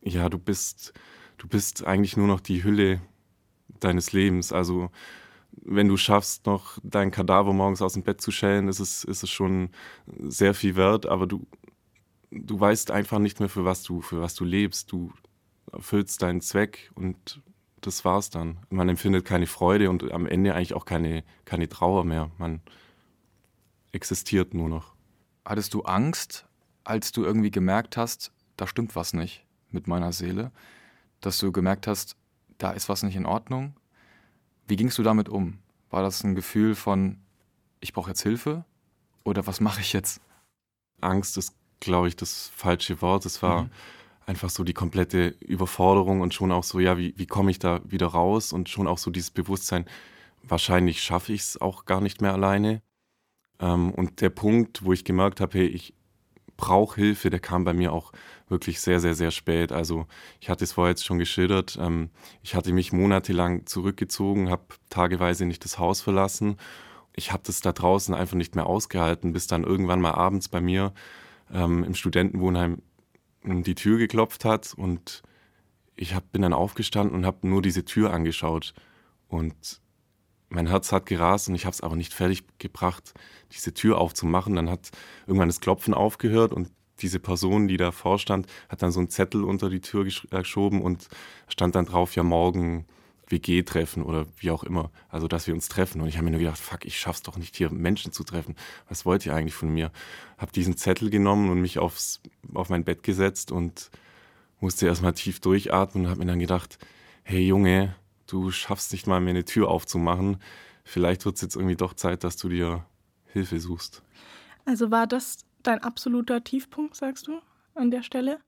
Ja, 0.00 0.28
du 0.28 0.38
bist, 0.38 0.94
du 1.38 1.46
bist 1.46 1.86
eigentlich 1.86 2.16
nur 2.16 2.26
noch 2.26 2.40
die 2.40 2.64
Hülle 2.64 3.00
deines 3.78 4.12
Lebens. 4.12 4.52
Also 4.52 4.90
wenn 5.52 5.88
du 5.88 5.96
schaffst, 5.96 6.46
noch 6.46 6.78
dein 6.82 7.10
Kadaver 7.10 7.52
morgens 7.52 7.82
aus 7.82 7.92
dem 7.92 8.02
Bett 8.02 8.20
zu 8.20 8.30
schälen, 8.30 8.68
ist 8.68 8.80
es, 8.80 9.04
ist 9.04 9.22
es 9.22 9.30
schon 9.30 9.70
sehr 10.22 10.54
viel 10.54 10.76
wert, 10.76 11.04
aber 11.06 11.26
du, 11.26 11.46
du 12.30 12.58
weißt 12.58 12.90
einfach 12.90 13.18
nicht 13.18 13.40
mehr, 13.40 13.50
für 13.50 13.64
was 13.64 13.82
du, 13.82 14.00
für 14.00 14.20
was 14.22 14.34
du 14.34 14.44
lebst. 14.44 14.90
Du 14.92 15.12
erfüllst 15.72 16.22
deinen 16.22 16.40
Zweck 16.40 16.90
und 16.94 17.42
das 17.80 18.04
war's 18.04 18.30
dann. 18.30 18.58
Man 18.70 18.88
empfindet 18.88 19.24
keine 19.24 19.46
Freude 19.46 19.90
und 19.90 20.12
am 20.12 20.26
Ende 20.26 20.54
eigentlich 20.54 20.74
auch 20.74 20.84
keine, 20.84 21.24
keine 21.44 21.68
Trauer 21.68 22.04
mehr. 22.04 22.30
Man 22.38 22.60
existiert 23.92 24.54
nur 24.54 24.68
noch. 24.68 24.94
Hattest 25.44 25.74
du 25.74 25.82
Angst, 25.82 26.46
als 26.84 27.12
du 27.12 27.24
irgendwie 27.24 27.50
gemerkt 27.50 27.96
hast, 27.96 28.32
da 28.56 28.66
stimmt 28.66 28.96
was 28.96 29.12
nicht 29.12 29.44
mit 29.70 29.86
meiner 29.86 30.12
Seele? 30.12 30.52
Dass 31.20 31.38
du 31.38 31.52
gemerkt 31.52 31.86
hast, 31.86 32.16
da 32.58 32.70
ist 32.72 32.88
was 32.88 33.02
nicht 33.02 33.16
in 33.16 33.26
Ordnung? 33.26 33.74
Wie 34.66 34.76
gingst 34.76 34.98
du 34.98 35.02
damit 35.02 35.28
um? 35.28 35.58
War 35.90 36.02
das 36.02 36.22
ein 36.22 36.34
Gefühl 36.34 36.74
von, 36.74 37.18
ich 37.80 37.92
brauche 37.92 38.10
jetzt 38.10 38.22
Hilfe? 38.22 38.64
Oder 39.24 39.46
was 39.46 39.60
mache 39.60 39.80
ich 39.80 39.92
jetzt? 39.92 40.20
Angst 41.00 41.36
ist, 41.38 41.54
glaube 41.80 42.08
ich, 42.08 42.16
das 42.16 42.50
falsche 42.54 43.00
Wort. 43.00 43.24
Es 43.26 43.42
war. 43.42 43.64
Mhm 43.64 43.70
einfach 44.26 44.50
so 44.50 44.64
die 44.64 44.74
komplette 44.74 45.28
Überforderung 45.40 46.20
und 46.20 46.34
schon 46.34 46.52
auch 46.52 46.64
so, 46.64 46.78
ja, 46.78 46.98
wie, 46.98 47.14
wie 47.16 47.26
komme 47.26 47.50
ich 47.50 47.58
da 47.58 47.80
wieder 47.84 48.08
raus 48.08 48.52
und 48.52 48.68
schon 48.68 48.86
auch 48.86 48.98
so 48.98 49.10
dieses 49.10 49.30
Bewusstsein, 49.30 49.86
wahrscheinlich 50.42 51.02
schaffe 51.02 51.32
ich 51.32 51.40
es 51.42 51.60
auch 51.60 51.84
gar 51.84 52.00
nicht 52.00 52.20
mehr 52.20 52.32
alleine. 52.32 52.82
Ähm, 53.60 53.92
und 53.92 54.20
der 54.20 54.30
Punkt, 54.30 54.84
wo 54.84 54.92
ich 54.92 55.04
gemerkt 55.04 55.40
habe, 55.40 55.58
hey, 55.58 55.66
ich 55.66 55.94
brauche 56.56 57.00
Hilfe, 57.00 57.30
der 57.30 57.40
kam 57.40 57.64
bei 57.64 57.72
mir 57.72 57.92
auch 57.92 58.12
wirklich 58.48 58.80
sehr, 58.80 59.00
sehr, 59.00 59.14
sehr 59.14 59.30
spät. 59.30 59.72
Also 59.72 60.06
ich 60.40 60.50
hatte 60.50 60.64
es 60.64 60.72
vorher 60.72 60.90
jetzt 60.90 61.04
schon 61.04 61.18
geschildert, 61.18 61.78
ähm, 61.80 62.10
ich 62.42 62.54
hatte 62.54 62.72
mich 62.72 62.92
monatelang 62.92 63.66
zurückgezogen, 63.66 64.50
habe 64.50 64.62
tageweise 64.90 65.46
nicht 65.46 65.64
das 65.64 65.78
Haus 65.78 66.00
verlassen. 66.02 66.56
Ich 67.16 67.32
habe 67.32 67.42
das 67.44 67.60
da 67.60 67.72
draußen 67.72 68.14
einfach 68.14 68.36
nicht 68.36 68.54
mehr 68.54 68.66
ausgehalten, 68.66 69.32
bis 69.32 69.46
dann 69.46 69.64
irgendwann 69.64 70.00
mal 70.00 70.12
abends 70.12 70.48
bei 70.48 70.60
mir 70.60 70.92
ähm, 71.52 71.82
im 71.82 71.94
Studentenwohnheim 71.94 72.82
die 73.44 73.74
Tür 73.74 73.98
geklopft 73.98 74.44
hat 74.44 74.74
und 74.76 75.22
ich 75.96 76.14
hab, 76.14 76.32
bin 76.32 76.42
dann 76.42 76.52
aufgestanden 76.52 77.14
und 77.14 77.26
habe 77.26 77.46
nur 77.46 77.62
diese 77.62 77.84
Tür 77.84 78.12
angeschaut 78.12 78.74
und 79.28 79.80
mein 80.48 80.66
Herz 80.66 80.90
hat 80.92 81.06
gerast 81.06 81.48
und 81.48 81.54
ich 81.54 81.64
habe 81.64 81.74
es 81.74 81.80
aber 81.80 81.96
nicht 81.96 82.12
fertig 82.12 82.42
gebracht, 82.58 83.14
diese 83.52 83.72
Tür 83.72 83.98
aufzumachen. 83.98 84.56
Dann 84.56 84.68
hat 84.68 84.90
irgendwann 85.26 85.48
das 85.48 85.60
Klopfen 85.60 85.94
aufgehört 85.94 86.52
und 86.52 86.70
diese 87.00 87.20
Person, 87.20 87.68
die 87.68 87.76
da 87.76 87.92
vorstand, 87.92 88.46
hat 88.68 88.82
dann 88.82 88.90
so 88.90 89.00
einen 89.00 89.08
Zettel 89.08 89.44
unter 89.44 89.70
die 89.70 89.80
Tür 89.80 90.06
äh, 90.06 90.38
geschoben 90.38 90.82
und 90.82 91.08
stand 91.48 91.74
dann 91.74 91.86
drauf, 91.86 92.16
ja 92.16 92.22
morgen 92.22 92.86
WG-Treffen 93.30 94.02
oder 94.02 94.26
wie 94.38 94.50
auch 94.50 94.64
immer. 94.64 94.90
Also, 95.08 95.28
dass 95.28 95.46
wir 95.46 95.54
uns 95.54 95.68
treffen. 95.68 96.00
Und 96.00 96.08
ich 96.08 96.16
habe 96.16 96.24
mir 96.24 96.32
nur 96.32 96.40
gedacht, 96.40 96.58
fuck, 96.58 96.84
ich 96.84 96.98
schaff's 96.98 97.22
doch 97.22 97.36
nicht, 97.36 97.56
hier 97.56 97.70
Menschen 97.70 98.12
zu 98.12 98.24
treffen. 98.24 98.56
Was 98.88 99.06
wollt 99.06 99.24
ihr 99.24 99.34
eigentlich 99.34 99.54
von 99.54 99.70
mir? 99.70 99.92
Habe 100.38 100.52
diesen 100.52 100.76
Zettel 100.76 101.10
genommen 101.10 101.50
und 101.50 101.60
mich 101.60 101.78
aufs, 101.78 102.20
auf 102.54 102.68
mein 102.68 102.84
Bett 102.84 103.02
gesetzt 103.02 103.52
und 103.52 103.90
musste 104.60 104.86
erstmal 104.86 105.14
tief 105.14 105.40
durchatmen 105.40 106.04
und 106.04 106.10
habe 106.10 106.20
mir 106.20 106.26
dann 106.26 106.38
gedacht, 106.38 106.78
hey 107.22 107.46
Junge, 107.46 107.94
du 108.26 108.50
schaffst 108.50 108.92
nicht 108.92 109.06
mal, 109.06 109.20
mir 109.20 109.30
eine 109.30 109.44
Tür 109.44 109.68
aufzumachen. 109.68 110.38
Vielleicht 110.84 111.24
wird 111.24 111.36
es 111.36 111.42
jetzt 111.42 111.56
irgendwie 111.56 111.76
doch 111.76 111.94
Zeit, 111.94 112.24
dass 112.24 112.36
du 112.36 112.48
dir 112.48 112.84
Hilfe 113.26 113.60
suchst. 113.60 114.02
Also 114.64 114.90
war 114.90 115.06
das 115.06 115.38
dein 115.62 115.82
absoluter 115.82 116.42
Tiefpunkt, 116.42 116.96
sagst 116.96 117.26
du, 117.26 117.40
an 117.74 117.90
der 117.90 118.02
Stelle? 118.02 118.40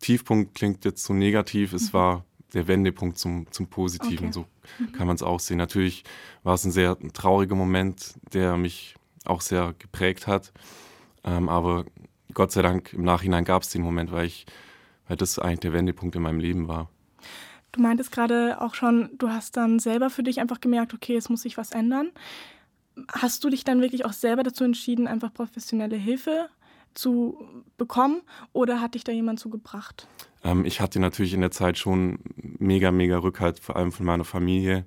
Tiefpunkt 0.00 0.54
klingt 0.54 0.84
jetzt 0.84 1.04
so 1.04 1.12
negativ. 1.12 1.72
Es 1.72 1.88
mhm. 1.88 1.92
war 1.94 2.24
der 2.56 2.66
Wendepunkt 2.68 3.18
zum, 3.18 3.46
zum 3.52 3.68
Positiven, 3.68 4.28
okay. 4.28 4.32
so 4.32 4.46
mhm. 4.78 4.92
kann 4.92 5.06
man 5.06 5.14
es 5.14 5.22
auch 5.22 5.40
sehen. 5.40 5.58
Natürlich 5.58 6.04
war 6.42 6.54
es 6.54 6.64
ein 6.64 6.72
sehr 6.72 6.96
trauriger 7.12 7.54
Moment, 7.54 8.14
der 8.32 8.56
mich 8.56 8.96
auch 9.26 9.42
sehr 9.42 9.74
geprägt 9.78 10.26
hat. 10.26 10.52
Ähm, 11.22 11.48
aber 11.50 11.84
Gott 12.32 12.52
sei 12.52 12.62
Dank 12.62 12.94
im 12.94 13.02
Nachhinein 13.02 13.44
gab 13.44 13.62
es 13.62 13.70
den 13.70 13.82
Moment, 13.82 14.10
weil 14.10 14.26
ich, 14.26 14.46
weil 15.06 15.16
das 15.16 15.38
eigentlich 15.38 15.60
der 15.60 15.74
Wendepunkt 15.74 16.16
in 16.16 16.22
meinem 16.22 16.40
Leben 16.40 16.66
war. 16.66 16.88
Du 17.72 17.82
meintest 17.82 18.10
gerade 18.10 18.60
auch 18.62 18.74
schon, 18.74 19.10
du 19.18 19.28
hast 19.28 19.58
dann 19.58 19.78
selber 19.78 20.08
für 20.08 20.22
dich 20.22 20.40
einfach 20.40 20.60
gemerkt, 20.60 20.94
okay, 20.94 21.14
es 21.16 21.28
muss 21.28 21.42
sich 21.42 21.58
was 21.58 21.72
ändern. 21.72 22.10
Hast 23.12 23.44
du 23.44 23.50
dich 23.50 23.64
dann 23.64 23.82
wirklich 23.82 24.06
auch 24.06 24.14
selber 24.14 24.42
dazu 24.42 24.64
entschieden, 24.64 25.06
einfach 25.06 25.34
professionelle 25.34 25.96
Hilfe 25.96 26.48
zu 26.94 27.38
bekommen 27.76 28.22
oder 28.54 28.80
hat 28.80 28.94
dich 28.94 29.04
da 29.04 29.12
jemand 29.12 29.40
zugebracht? 29.40 30.08
Ähm, 30.46 30.64
ich 30.64 30.80
hatte 30.80 31.00
natürlich 31.00 31.34
in 31.34 31.40
der 31.40 31.50
Zeit 31.50 31.76
schon 31.76 32.20
mega, 32.36 32.92
mega 32.92 33.18
Rückhalt, 33.18 33.58
vor 33.58 33.76
allem 33.76 33.92
von 33.92 34.06
meiner 34.06 34.24
Familie. 34.24 34.86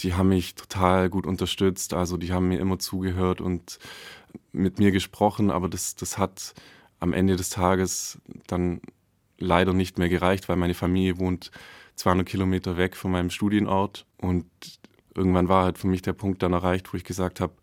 Die 0.00 0.14
haben 0.14 0.28
mich 0.28 0.54
total 0.54 1.10
gut 1.10 1.26
unterstützt, 1.26 1.92
also 1.92 2.16
die 2.16 2.32
haben 2.32 2.48
mir 2.48 2.60
immer 2.60 2.78
zugehört 2.78 3.40
und 3.40 3.80
mit 4.52 4.78
mir 4.78 4.92
gesprochen, 4.92 5.50
aber 5.50 5.68
das, 5.68 5.96
das 5.96 6.18
hat 6.18 6.54
am 7.00 7.12
Ende 7.12 7.34
des 7.34 7.50
Tages 7.50 8.20
dann 8.46 8.80
leider 9.38 9.72
nicht 9.72 9.98
mehr 9.98 10.08
gereicht, 10.08 10.48
weil 10.48 10.56
meine 10.56 10.74
Familie 10.74 11.18
wohnt 11.18 11.50
200 11.96 12.26
Kilometer 12.26 12.76
weg 12.76 12.96
von 12.96 13.10
meinem 13.10 13.30
Studienort. 13.30 14.06
Und 14.18 14.46
irgendwann 15.16 15.48
war 15.48 15.64
halt 15.64 15.78
für 15.78 15.88
mich 15.88 16.02
der 16.02 16.12
Punkt 16.12 16.42
dann 16.42 16.52
erreicht, 16.52 16.92
wo 16.92 16.96
ich 16.96 17.04
gesagt 17.04 17.40
habe, 17.40 17.54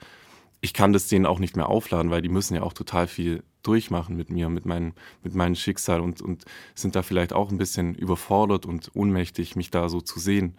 ich 0.65 0.73
kann 0.73 0.93
das 0.93 1.07
denen 1.07 1.27
auch 1.27 1.37
nicht 1.37 1.55
mehr 1.55 1.69
aufladen, 1.69 2.09
weil 2.09 2.23
die 2.23 2.29
müssen 2.29 2.55
ja 2.55 2.63
auch 2.63 2.73
total 2.73 3.05
viel 3.05 3.43
durchmachen 3.61 4.17
mit 4.17 4.31
mir, 4.31 4.49
mit, 4.49 4.65
mein, 4.65 4.93
mit 5.21 5.35
meinem 5.35 5.53
Schicksal 5.53 6.01
und, 6.01 6.23
und 6.23 6.43
sind 6.73 6.95
da 6.95 7.03
vielleicht 7.03 7.33
auch 7.33 7.51
ein 7.51 7.59
bisschen 7.59 7.93
überfordert 7.93 8.65
und 8.65 8.89
ohnmächtig, 8.95 9.55
mich 9.55 9.69
da 9.69 9.89
so 9.89 10.01
zu 10.01 10.19
sehen. 10.19 10.57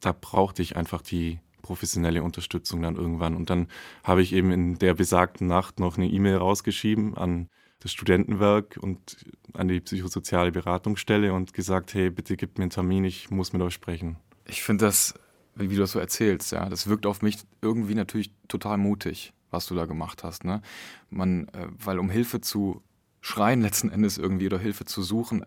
Da 0.00 0.16
brauchte 0.18 0.62
ich 0.62 0.74
einfach 0.76 1.02
die 1.02 1.38
professionelle 1.60 2.22
Unterstützung 2.22 2.80
dann 2.80 2.96
irgendwann. 2.96 3.36
Und 3.36 3.50
dann 3.50 3.68
habe 4.04 4.22
ich 4.22 4.32
eben 4.32 4.50
in 4.52 4.78
der 4.78 4.94
besagten 4.94 5.48
Nacht 5.48 5.78
noch 5.80 5.98
eine 5.98 6.08
E-Mail 6.08 6.36
rausgeschrieben 6.36 7.14
an 7.14 7.48
das 7.80 7.92
Studentenwerk 7.92 8.78
und 8.80 9.18
an 9.52 9.68
die 9.68 9.80
psychosoziale 9.80 10.50
Beratungsstelle 10.50 11.34
und 11.34 11.52
gesagt, 11.52 11.92
hey, 11.92 12.08
bitte 12.08 12.38
gib 12.38 12.56
mir 12.56 12.64
einen 12.64 12.70
Termin, 12.70 13.04
ich 13.04 13.30
muss 13.30 13.52
mit 13.52 13.60
euch 13.60 13.74
sprechen. 13.74 14.16
Ich 14.48 14.62
finde 14.62 14.86
das, 14.86 15.12
wie 15.56 15.68
du 15.68 15.76
das 15.76 15.92
so 15.92 15.98
erzählst, 15.98 16.52
ja, 16.52 16.70
das 16.70 16.86
wirkt 16.86 17.04
auf 17.04 17.20
mich 17.20 17.36
irgendwie 17.60 17.94
natürlich 17.94 18.32
total 18.48 18.78
mutig 18.78 19.34
was 19.52 19.66
du 19.66 19.74
da 19.74 19.86
gemacht 19.86 20.24
hast. 20.24 20.44
Ne? 20.44 20.62
Man, 21.10 21.48
äh, 21.48 21.68
weil 21.78 21.98
um 21.98 22.10
Hilfe 22.10 22.40
zu 22.40 22.82
schreien 23.20 23.62
letzten 23.62 23.90
Endes 23.90 24.18
irgendwie 24.18 24.46
oder 24.46 24.58
Hilfe 24.58 24.84
zu 24.84 25.02
suchen, 25.02 25.44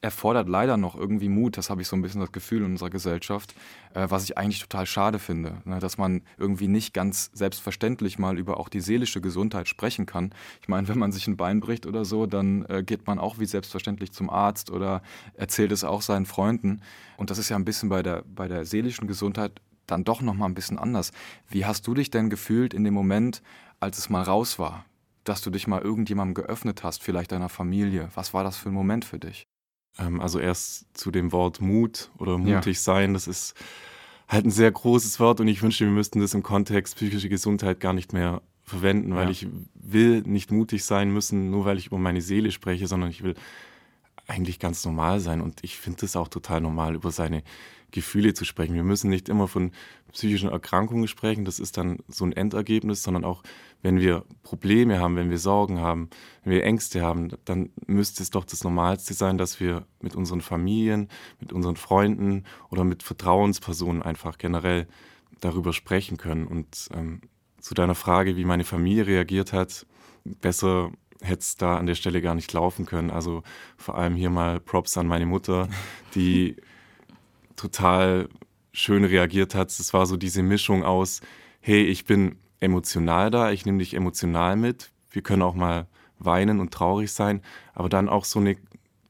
erfordert 0.00 0.48
leider 0.48 0.76
noch 0.76 0.94
irgendwie 0.94 1.28
Mut, 1.28 1.56
das 1.56 1.70
habe 1.70 1.82
ich 1.82 1.88
so 1.88 1.96
ein 1.96 2.02
bisschen 2.02 2.20
das 2.20 2.30
Gefühl 2.30 2.58
in 2.58 2.72
unserer 2.72 2.90
Gesellschaft, 2.90 3.54
äh, 3.94 4.06
was 4.08 4.24
ich 4.24 4.38
eigentlich 4.38 4.60
total 4.60 4.86
schade 4.86 5.18
finde, 5.18 5.60
ne? 5.64 5.80
dass 5.80 5.98
man 5.98 6.22
irgendwie 6.36 6.68
nicht 6.68 6.94
ganz 6.94 7.30
selbstverständlich 7.34 8.18
mal 8.18 8.38
über 8.38 8.58
auch 8.58 8.68
die 8.68 8.80
seelische 8.80 9.20
Gesundheit 9.20 9.66
sprechen 9.66 10.06
kann. 10.06 10.32
Ich 10.62 10.68
meine, 10.68 10.86
wenn 10.88 10.98
man 10.98 11.10
sich 11.10 11.26
ein 11.26 11.36
Bein 11.36 11.60
bricht 11.60 11.84
oder 11.86 12.04
so, 12.04 12.26
dann 12.26 12.64
äh, 12.66 12.82
geht 12.84 13.06
man 13.06 13.18
auch 13.18 13.38
wie 13.38 13.46
selbstverständlich 13.46 14.12
zum 14.12 14.30
Arzt 14.30 14.70
oder 14.70 15.02
erzählt 15.34 15.72
es 15.72 15.82
auch 15.82 16.02
seinen 16.02 16.26
Freunden. 16.26 16.80
Und 17.16 17.30
das 17.30 17.38
ist 17.38 17.48
ja 17.48 17.56
ein 17.56 17.64
bisschen 17.64 17.88
bei 17.88 18.02
der, 18.02 18.22
bei 18.34 18.46
der 18.46 18.64
seelischen 18.64 19.08
Gesundheit 19.08 19.60
dann 19.90 20.04
doch 20.04 20.20
noch 20.20 20.34
mal 20.34 20.46
ein 20.46 20.54
bisschen 20.54 20.78
anders. 20.78 21.12
Wie 21.48 21.64
hast 21.64 21.86
du 21.86 21.94
dich 21.94 22.10
denn 22.10 22.30
gefühlt 22.30 22.74
in 22.74 22.84
dem 22.84 22.94
Moment, 22.94 23.42
als 23.80 23.98
es 23.98 24.08
mal 24.08 24.22
raus 24.22 24.58
war, 24.58 24.84
dass 25.24 25.42
du 25.42 25.50
dich 25.50 25.66
mal 25.66 25.82
irgendjemandem 25.82 26.34
geöffnet 26.34 26.84
hast, 26.84 27.02
vielleicht 27.02 27.32
deiner 27.32 27.48
Familie? 27.48 28.08
Was 28.14 28.32
war 28.32 28.44
das 28.44 28.56
für 28.56 28.70
ein 28.70 28.74
Moment 28.74 29.04
für 29.04 29.18
dich? 29.18 29.46
Ähm, 29.98 30.20
also 30.20 30.38
erst 30.38 30.86
zu 30.96 31.10
dem 31.10 31.32
Wort 31.32 31.60
Mut 31.60 32.10
oder 32.18 32.38
mutig 32.38 32.76
ja. 32.76 32.82
sein, 32.82 33.14
das 33.14 33.26
ist 33.26 33.54
halt 34.28 34.44
ein 34.44 34.50
sehr 34.50 34.70
großes 34.70 35.18
Wort 35.20 35.40
und 35.40 35.48
ich 35.48 35.62
wünschte, 35.62 35.84
wir 35.84 35.92
müssten 35.92 36.20
das 36.20 36.34
im 36.34 36.42
Kontext 36.42 36.96
psychische 36.96 37.28
Gesundheit 37.28 37.80
gar 37.80 37.94
nicht 37.94 38.12
mehr 38.12 38.42
verwenden, 38.62 39.14
weil 39.14 39.24
ja. 39.24 39.30
ich 39.30 39.48
will 39.74 40.22
nicht 40.22 40.52
mutig 40.52 40.84
sein 40.84 41.10
müssen, 41.10 41.50
nur 41.50 41.64
weil 41.64 41.78
ich 41.78 41.86
über 41.86 41.98
meine 41.98 42.20
Seele 42.20 42.52
spreche, 42.52 42.86
sondern 42.86 43.10
ich 43.10 43.22
will 43.22 43.34
eigentlich 44.26 44.58
ganz 44.58 44.84
normal 44.84 45.20
sein 45.20 45.40
und 45.40 45.64
ich 45.64 45.78
finde 45.78 46.04
es 46.04 46.14
auch 46.14 46.28
total 46.28 46.60
normal, 46.60 46.94
über 46.94 47.10
seine 47.10 47.42
Gefühle 47.90 48.34
zu 48.34 48.44
sprechen. 48.44 48.74
Wir 48.74 48.82
müssen 48.82 49.10
nicht 49.10 49.28
immer 49.28 49.48
von 49.48 49.72
psychischen 50.12 50.50
Erkrankungen 50.50 51.08
sprechen, 51.08 51.44
das 51.44 51.58
ist 51.58 51.76
dann 51.76 51.98
so 52.08 52.24
ein 52.24 52.32
Endergebnis, 52.32 53.02
sondern 53.02 53.24
auch, 53.24 53.42
wenn 53.82 54.00
wir 54.00 54.24
Probleme 54.42 54.98
haben, 54.98 55.16
wenn 55.16 55.30
wir 55.30 55.38
Sorgen 55.38 55.80
haben, 55.80 56.08
wenn 56.44 56.52
wir 56.52 56.64
Ängste 56.64 57.02
haben, 57.02 57.30
dann 57.44 57.70
müsste 57.86 58.22
es 58.22 58.30
doch 58.30 58.44
das 58.44 58.64
Normalste 58.64 59.14
sein, 59.14 59.38
dass 59.38 59.60
wir 59.60 59.86
mit 60.00 60.16
unseren 60.16 60.40
Familien, 60.40 61.08
mit 61.40 61.52
unseren 61.52 61.76
Freunden 61.76 62.44
oder 62.70 62.84
mit 62.84 63.02
Vertrauenspersonen 63.02 64.02
einfach 64.02 64.38
generell 64.38 64.86
darüber 65.40 65.72
sprechen 65.72 66.16
können. 66.16 66.46
Und 66.46 66.88
ähm, 66.94 67.20
zu 67.60 67.74
deiner 67.74 67.94
Frage, 67.94 68.36
wie 68.36 68.44
meine 68.44 68.64
Familie 68.64 69.06
reagiert 69.06 69.52
hat, 69.52 69.86
besser 70.24 70.90
hätte 71.20 71.40
es 71.40 71.56
da 71.56 71.76
an 71.76 71.86
der 71.86 71.94
Stelle 71.94 72.20
gar 72.20 72.34
nicht 72.34 72.52
laufen 72.52 72.86
können. 72.86 73.10
Also 73.10 73.42
vor 73.76 73.96
allem 73.96 74.14
hier 74.14 74.30
mal 74.30 74.60
Props 74.60 74.96
an 74.96 75.06
meine 75.06 75.26
Mutter, 75.26 75.68
die 76.14 76.56
total 77.58 78.28
schön 78.72 79.04
reagiert 79.04 79.54
hat. 79.54 79.70
Es 79.70 79.92
war 79.92 80.06
so 80.06 80.16
diese 80.16 80.42
Mischung 80.42 80.84
aus, 80.84 81.20
hey, 81.60 81.82
ich 81.82 82.04
bin 82.04 82.36
emotional 82.60 83.30
da, 83.30 83.50
ich 83.50 83.66
nehme 83.66 83.78
dich 83.78 83.94
emotional 83.94 84.56
mit, 84.56 84.90
wir 85.10 85.22
können 85.22 85.42
auch 85.42 85.54
mal 85.54 85.86
weinen 86.18 86.60
und 86.60 86.72
traurig 86.72 87.12
sein, 87.12 87.42
aber 87.74 87.88
dann 87.88 88.08
auch 88.08 88.24
so 88.24 88.40
eine 88.40 88.56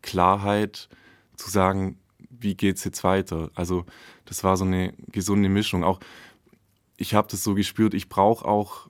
Klarheit 0.03 0.89
zu 1.37 1.51
sagen, 1.51 1.99
wie 2.31 2.55
geht's 2.55 2.85
jetzt 2.85 3.05
weiter? 3.05 3.51
Also 3.55 3.85
das 4.25 4.45
war 4.45 4.57
so 4.57 4.65
eine 4.65 4.93
gesunde 5.11 5.49
Mischung. 5.49 5.85
Auch 5.85 6.01
ich 6.97 7.15
habe 7.15 7.29
das 7.31 7.43
so 7.43 7.55
gespürt, 7.55 7.95
ich 7.95 8.09
brauche 8.09 8.45
auch 8.45 8.89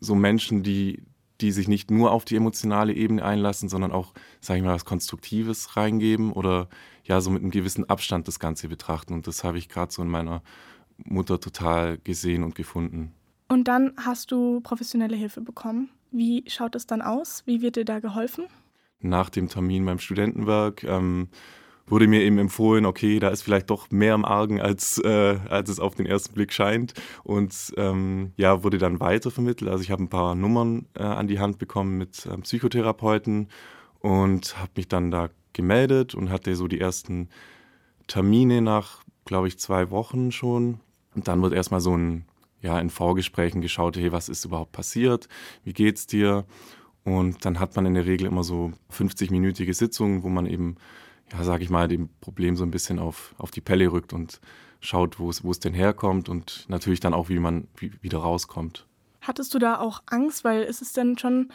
so 0.00 0.14
Menschen, 0.14 0.62
die, 0.62 1.02
die 1.40 1.52
sich 1.52 1.68
nicht 1.68 1.90
nur 1.90 2.10
auf 2.10 2.24
die 2.24 2.36
emotionale 2.36 2.92
Ebene 2.92 3.24
einlassen, 3.24 3.68
sondern 3.68 3.92
auch, 3.92 4.12
sage 4.40 4.58
ich 4.58 4.64
mal, 4.64 4.74
was 4.74 4.84
Konstruktives 4.84 5.76
reingeben 5.76 6.32
oder 6.32 6.68
ja, 7.04 7.20
so 7.20 7.30
mit 7.30 7.42
einem 7.42 7.50
gewissen 7.50 7.88
Abstand 7.88 8.26
das 8.28 8.38
Ganze 8.38 8.68
betrachten. 8.68 9.14
Und 9.14 9.26
das 9.26 9.44
habe 9.44 9.58
ich 9.58 9.68
gerade 9.68 9.92
so 9.92 10.02
in 10.02 10.08
meiner 10.08 10.42
Mutter 10.96 11.40
total 11.40 11.98
gesehen 11.98 12.42
und 12.42 12.54
gefunden. 12.54 13.12
Und 13.48 13.68
dann 13.68 13.92
hast 13.98 14.32
du 14.32 14.60
professionelle 14.60 15.16
Hilfe 15.16 15.40
bekommen. 15.40 15.90
Wie 16.10 16.44
schaut 16.46 16.74
es 16.74 16.86
dann 16.86 17.02
aus? 17.02 17.42
Wie 17.46 17.60
wird 17.60 17.76
dir 17.76 17.84
da 17.84 18.00
geholfen? 18.00 18.46
Nach 19.00 19.28
dem 19.28 19.48
Termin 19.48 19.84
beim 19.84 19.98
Studentenwerk 19.98 20.82
ähm, 20.84 21.28
wurde 21.86 22.06
mir 22.06 22.22
eben 22.22 22.38
empfohlen, 22.38 22.86
okay, 22.86 23.18
da 23.18 23.28
ist 23.28 23.42
vielleicht 23.42 23.68
doch 23.68 23.90
mehr 23.90 24.14
im 24.14 24.24
Argen, 24.24 24.60
als, 24.60 24.98
äh, 24.98 25.38
als 25.48 25.68
es 25.68 25.80
auf 25.80 25.94
den 25.94 26.06
ersten 26.06 26.34
Blick 26.34 26.52
scheint. 26.52 26.94
Und 27.22 27.74
ähm, 27.76 28.32
ja, 28.36 28.62
wurde 28.62 28.78
dann 28.78 29.00
weitervermittelt. 29.00 29.70
Also 29.70 29.82
ich 29.82 29.90
habe 29.90 30.02
ein 30.02 30.08
paar 30.08 30.34
Nummern 30.34 30.86
äh, 30.94 31.02
an 31.02 31.26
die 31.26 31.38
Hand 31.38 31.58
bekommen 31.58 31.98
mit 31.98 32.26
ähm, 32.32 32.42
Psychotherapeuten 32.42 33.48
und 34.00 34.58
habe 34.58 34.72
mich 34.76 34.88
dann 34.88 35.10
da 35.10 35.28
gemeldet 35.54 36.14
und 36.14 36.30
hatte 36.30 36.54
so 36.56 36.68
die 36.68 36.80
ersten 36.80 37.28
Termine 38.06 38.60
nach, 38.60 39.02
glaube 39.24 39.48
ich, 39.48 39.58
zwei 39.58 39.90
Wochen 39.90 40.30
schon. 40.30 40.80
Und 41.14 41.28
dann 41.28 41.42
wird 41.42 41.54
erstmal 41.54 41.80
so 41.80 41.96
ein, 41.96 42.26
ja, 42.60 42.78
in 42.78 42.90
Vorgesprächen 42.90 43.60
geschaut, 43.60 43.96
hey, 43.96 44.12
was 44.12 44.28
ist 44.28 44.44
überhaupt 44.44 44.72
passiert? 44.72 45.28
Wie 45.64 45.72
geht's 45.72 46.06
dir? 46.06 46.44
Und 47.04 47.44
dann 47.44 47.60
hat 47.60 47.76
man 47.76 47.86
in 47.86 47.94
der 47.94 48.06
Regel 48.06 48.26
immer 48.26 48.44
so 48.44 48.72
50-minütige 48.92 49.74
Sitzungen, 49.74 50.22
wo 50.22 50.28
man 50.28 50.46
eben 50.46 50.76
ja, 51.32 51.42
sage 51.44 51.64
ich 51.64 51.70
mal, 51.70 51.88
dem 51.88 52.08
Problem 52.20 52.56
so 52.56 52.64
ein 52.64 52.70
bisschen 52.70 52.98
auf, 52.98 53.34
auf 53.38 53.50
die 53.50 53.60
Pelle 53.60 53.90
rückt 53.90 54.12
und 54.12 54.40
schaut, 54.80 55.18
wo 55.18 55.30
es, 55.30 55.60
denn 55.60 55.74
herkommt 55.74 56.28
und 56.28 56.66
natürlich 56.68 57.00
dann 57.00 57.14
auch, 57.14 57.28
wie 57.28 57.38
man 57.38 57.68
wie, 57.76 57.92
wieder 58.02 58.18
rauskommt. 58.18 58.86
Hattest 59.22 59.54
du 59.54 59.58
da 59.58 59.78
auch 59.78 60.02
Angst, 60.06 60.44
weil 60.44 60.62
ist 60.64 60.82
es 60.82 60.92
denn 60.92 61.16
schon, 61.16 61.50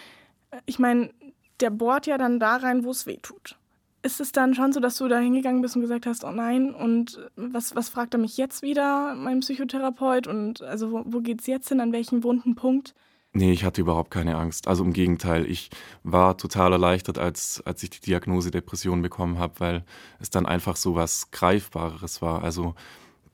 ich 0.65 0.79
meine, 0.79 1.11
der 1.59 1.69
bohrt 1.69 2.07
ja 2.07 2.17
dann 2.17 2.39
da 2.39 2.55
rein, 2.55 2.83
wo 2.83 2.91
es 2.91 3.05
weh 3.05 3.17
tut. 3.21 3.57
Ist 4.01 4.21
es 4.21 4.31
dann 4.31 4.53
schon 4.53 4.71
so, 4.71 4.79
dass 4.79 4.97
du 4.97 5.07
da 5.07 5.19
hingegangen 5.19 5.61
bist 5.61 5.75
und 5.75 5.81
gesagt 5.81 6.05
hast, 6.05 6.23
oh 6.23 6.31
nein, 6.31 6.73
und 6.73 7.19
was, 7.35 7.75
was 7.75 7.89
fragt 7.89 8.13
er 8.13 8.19
mich 8.19 8.37
jetzt 8.37 8.61
wieder, 8.61 9.13
mein 9.15 9.41
Psychotherapeut? 9.41 10.27
Und 10.27 10.61
also 10.61 10.91
wo, 10.91 11.03
wo 11.05 11.19
geht 11.19 11.41
es 11.41 11.47
jetzt 11.47 11.67
hin, 11.67 11.81
an 11.81 11.91
welchen 11.91 12.23
wunden 12.23 12.55
Punkt? 12.55 12.93
Nee, 13.31 13.51
ich 13.51 13.63
hatte 13.63 13.81
überhaupt 13.81 14.09
keine 14.09 14.37
Angst. 14.37 14.67
Also 14.67 14.83
im 14.83 14.93
Gegenteil, 14.93 15.45
ich 15.45 15.69
war 16.03 16.37
total 16.37 16.71
erleichtert, 16.71 17.19
als, 17.19 17.61
als 17.65 17.83
ich 17.83 17.91
die 17.91 17.99
Diagnose 17.99 18.49
Depression 18.49 19.01
bekommen 19.01 19.37
habe, 19.37 19.59
weil 19.59 19.85
es 20.19 20.31
dann 20.31 20.47
einfach 20.47 20.75
so 20.75 20.95
was 20.95 21.29
Greifbareres 21.31 22.21
war. 22.21 22.43
Also 22.43 22.73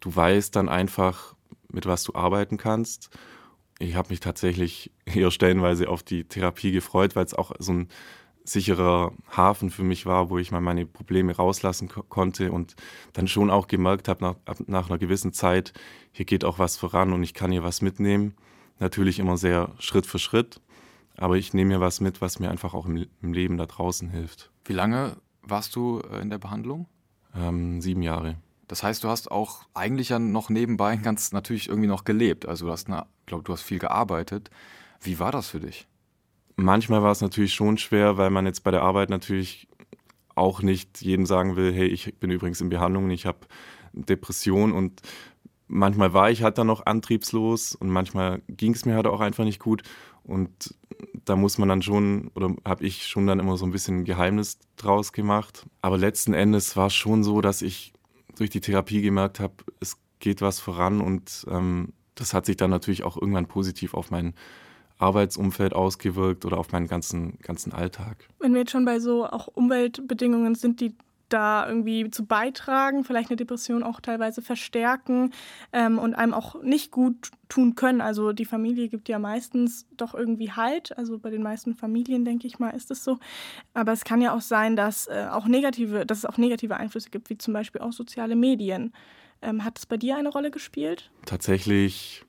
du 0.02 0.14
weißt 0.14 0.56
dann 0.56 0.68
einfach, 0.68 1.36
mit 1.72 1.86
was 1.86 2.04
du 2.04 2.14
arbeiten 2.14 2.58
kannst. 2.58 3.10
Ich 3.80 3.96
habe 3.96 4.10
mich 4.10 4.20
tatsächlich 4.20 4.92
eher 5.06 5.32
stellenweise 5.32 5.88
auf 5.90 6.04
die 6.04 6.26
Therapie 6.26 6.72
gefreut, 6.72 7.16
weil 7.16 7.26
es 7.26 7.34
auch 7.34 7.54
so 7.60 7.74
ein 7.74 7.90
sicherer 8.46 9.12
Hafen 9.36 9.70
für 9.70 9.84
mich 9.84 10.06
war, 10.06 10.30
wo 10.30 10.38
ich 10.38 10.52
mal 10.52 10.62
meine 10.62 10.86
Probleme 10.86 11.36
rauslassen 11.36 11.90
ko 11.90 12.04
konnte 12.04 12.52
und 12.52 12.76
dann 13.14 13.28
schon 13.28 13.50
auch 13.50 13.68
gemerkt 13.68 14.08
habe, 14.08 14.24
nach, 14.24 14.36
nach 14.68 14.90
einer 14.90 14.98
gewissen 14.98 15.34
Zeit, 15.34 15.74
hier 16.12 16.26
geht 16.26 16.46
auch 16.46 16.60
was 16.60 16.78
voran 16.78 17.12
und 17.12 17.24
ich 17.24 17.34
kann 17.34 17.52
hier 17.52 17.64
was 17.64 17.82
mitnehmen. 17.82 18.36
Natürlich 18.80 19.20
immer 19.20 19.38
sehr 19.38 19.72
Schritt 19.80 20.06
für 20.06 20.20
Schritt, 20.20 20.62
aber 21.18 21.38
ich 21.38 21.54
nehme 21.54 21.76
mir 21.76 21.82
was 21.82 22.02
mit, 22.02 22.22
was 22.22 22.40
mir 22.40 22.50
einfach 22.50 22.74
auch 22.74 22.86
im, 22.86 23.08
im 23.22 23.34
Leben 23.34 23.58
da 23.58 23.66
draußen 23.66 24.10
hilft. 24.10 24.52
Wie 24.66 24.74
lange 24.74 25.18
warst 25.42 25.76
du 25.76 26.02
äh, 26.12 26.22
in 26.22 26.30
der 26.30 26.38
Behandlung? 26.38 26.88
Ähm, 27.36 27.82
sieben 27.82 28.02
Jahre. 28.02 28.38
Das 28.68 28.84
heißt, 28.84 29.04
du 29.04 29.10
hast 29.10 29.30
auch 29.32 29.64
eigentlich 29.74 30.10
ja 30.10 30.20
noch 30.20 30.50
nebenbei 30.50 30.96
ganz 30.98 31.32
natürlich 31.32 31.70
irgendwie 31.70 31.88
noch 31.88 32.04
gelebt. 32.04 32.48
Also 32.48 32.66
du 32.66 32.72
hast, 32.72 32.88
glaube 33.26 33.44
du 33.44 33.54
hast 33.54 33.62
viel 33.62 33.80
gearbeitet. 33.80 34.50
Wie 35.02 35.20
war 35.20 35.32
das 35.32 35.50
für 35.50 35.60
dich? 35.60 35.88
Manchmal 36.56 37.04
war 37.04 37.12
es 37.12 37.22
natürlich 37.22 37.54
schon 37.54 37.78
schwer, 37.78 38.18
weil 38.18 38.30
man 38.30 38.46
jetzt 38.46 38.64
bei 38.64 38.72
der 38.72 38.82
Arbeit 38.82 39.10
natürlich 39.10 39.68
auch 40.36 40.62
nicht 40.62 41.02
jedem 41.02 41.26
sagen 41.26 41.56
will, 41.56 41.74
hey, 41.74 41.88
ich 41.88 42.16
bin 42.16 42.32
übrigens 42.32 42.62
in 42.62 42.70
Behandlung, 42.70 43.10
ich 43.10 43.26
habe 43.26 43.40
Depression 43.94 44.72
und 44.72 45.02
manchmal 45.68 46.14
war 46.14 46.30
ich 46.30 46.44
halt 46.44 46.58
dann 46.58 46.68
noch 46.68 46.86
antriebslos 46.86 47.76
und 47.76 47.90
manchmal 47.90 48.42
ging 48.48 48.74
es 48.74 48.86
mir 48.86 48.96
halt 48.96 49.08
auch 49.08 49.22
einfach 49.22 49.46
nicht 49.46 49.60
gut 49.60 49.84
und 50.24 50.76
da 51.26 51.36
muss 51.36 51.58
man 51.58 51.70
dann 51.70 51.82
schon 51.82 52.32
oder 52.36 52.56
habe 52.66 52.86
ich 52.86 53.08
schon 53.08 53.28
dann 53.28 53.40
immer 53.40 53.58
so 53.58 53.66
ein 53.66 53.72
bisschen 53.72 54.06
Geheimnis 54.06 54.60
draus 54.76 55.12
gemacht. 55.12 55.66
Aber 55.82 55.98
letzten 55.98 56.34
Endes 56.34 56.76
war 56.76 56.88
es 56.88 56.96
schon 56.96 57.24
so, 57.24 57.42
dass 57.42 57.62
ich 57.62 57.94
durch 58.38 58.50
die 58.50 58.62
Therapie 58.62 59.02
gemerkt 59.02 59.40
habe, 59.40 59.56
es 59.80 59.98
geht 60.20 60.42
was 60.42 60.60
voran 60.60 61.02
und 61.02 61.46
ähm, 61.50 61.94
das 62.16 62.34
hat 62.34 62.46
sich 62.46 62.58
dann 62.58 62.70
natürlich 62.70 63.04
auch 63.04 63.18
irgendwann 63.18 63.48
positiv 63.48 63.94
auf 63.94 64.12
mein 64.12 64.34
Arbeitsumfeld 64.98 65.74
ausgewirkt 65.74 66.46
oder 66.46 66.58
auf 66.58 66.72
meinen 66.72 66.88
ganzen, 66.88 67.38
ganzen 67.40 67.74
Alltag. 67.74 68.28
Wenn 68.40 68.54
wir 68.54 68.62
jetzt 68.62 68.72
schon 68.72 68.86
bei 68.86 69.00
so 69.00 69.26
auch 69.26 69.48
Umweltbedingungen 69.48 70.56
sind, 70.56 70.80
die 70.80 70.96
da 71.30 71.68
irgendwie 71.68 72.10
zu 72.12 72.26
beitragen, 72.26 73.04
vielleicht 73.04 73.30
eine 73.30 73.36
Depression 73.36 73.84
auch 73.84 74.00
teilweise 74.00 74.42
verstärken 74.42 75.34
ähm, 75.74 75.98
und 75.98 76.14
einem 76.14 76.34
auch 76.34 76.62
nicht 76.62 76.92
gut 76.92 77.32
tun 77.50 77.76
können. 77.76 78.02
Also 78.02 78.32
die 78.32 78.46
Familie 78.46 78.90
gibt 78.90 79.10
ja 79.10 79.20
meistens 79.20 79.88
doch 79.98 80.14
irgendwie 80.14 80.52
Halt. 80.52 80.98
Also 80.98 81.18
bei 81.18 81.30
den 81.30 81.44
meisten 81.44 81.74
Familien, 81.74 82.26
denke 82.26 82.48
ich 82.48 82.60
mal, 82.60 82.70
ist 82.70 82.92
es 82.92 83.04
so. 83.04 83.18
Aber 83.74 83.92
es 83.92 84.04
kann 84.04 84.22
ja 84.22 84.36
auch 84.36 84.42
sein, 84.42 84.76
dass, 84.76 85.08
äh, 85.08 85.28
auch 85.32 85.48
negative, 85.48 86.06
dass 86.06 86.20
es 86.20 86.26
auch 86.26 86.38
negative 86.38 86.78
Einflüsse 86.78 87.10
gibt, 87.10 87.30
wie 87.30 87.38
zum 87.38 87.54
Beispiel 87.54 87.82
auch 87.82 87.94
soziale 87.94 88.36
Medien. 88.36 88.94
Ähm, 89.42 89.64
hat 89.66 89.78
es 89.78 89.86
bei 89.86 89.98
dir 89.98 90.18
eine 90.18 90.30
Rolle 90.30 90.52
gespielt? 90.52 91.12
Tatsächlich 91.26 92.24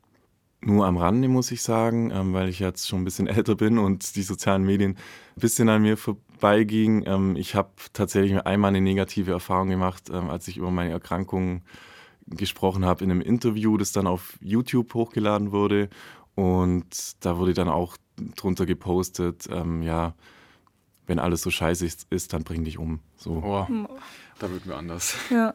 nur 0.66 0.84
am 0.84 0.96
Rande, 0.96 1.28
muss 1.28 1.52
ich 1.52 1.62
sagen, 1.62 2.10
ähm, 2.10 2.32
weil 2.32 2.48
ich 2.48 2.58
jetzt 2.58 2.88
schon 2.88 3.00
ein 3.02 3.04
bisschen 3.04 3.26
älter 3.28 3.54
bin 3.54 3.78
und 3.78 4.16
die 4.16 4.22
sozialen 4.22 4.64
Medien 4.64 4.92
ein 5.36 5.40
bisschen 5.40 5.68
an 5.68 5.82
mir 5.82 5.96
vorbeigingen. 5.96 7.04
Ähm, 7.06 7.36
ich 7.36 7.54
habe 7.54 7.70
tatsächlich 7.92 8.36
einmal 8.44 8.70
eine 8.70 8.80
negative 8.80 9.30
Erfahrung 9.30 9.68
gemacht, 9.68 10.10
ähm, 10.12 10.28
als 10.28 10.48
ich 10.48 10.56
über 10.56 10.70
meine 10.70 10.90
Erkrankung 10.90 11.62
gesprochen 12.26 12.84
habe 12.84 13.04
in 13.04 13.10
einem 13.12 13.20
Interview, 13.20 13.76
das 13.76 13.92
dann 13.92 14.08
auf 14.08 14.36
YouTube 14.40 14.92
hochgeladen 14.94 15.52
wurde. 15.52 15.88
Und 16.34 17.24
da 17.24 17.38
wurde 17.38 17.54
dann 17.54 17.68
auch 17.68 17.96
drunter 18.34 18.66
gepostet, 18.66 19.48
ähm, 19.50 19.82
ja, 19.82 20.14
wenn 21.06 21.20
alles 21.20 21.42
so 21.42 21.50
scheiße 21.50 21.86
ist, 21.86 22.08
ist 22.10 22.32
dann 22.32 22.42
bring 22.42 22.64
dich 22.64 22.78
um. 22.78 22.98
So. 23.16 23.42
Oh, 23.44 23.66
da 24.40 24.50
wird 24.50 24.66
mir 24.66 24.74
anders. 24.74 25.16
Ja. 25.30 25.54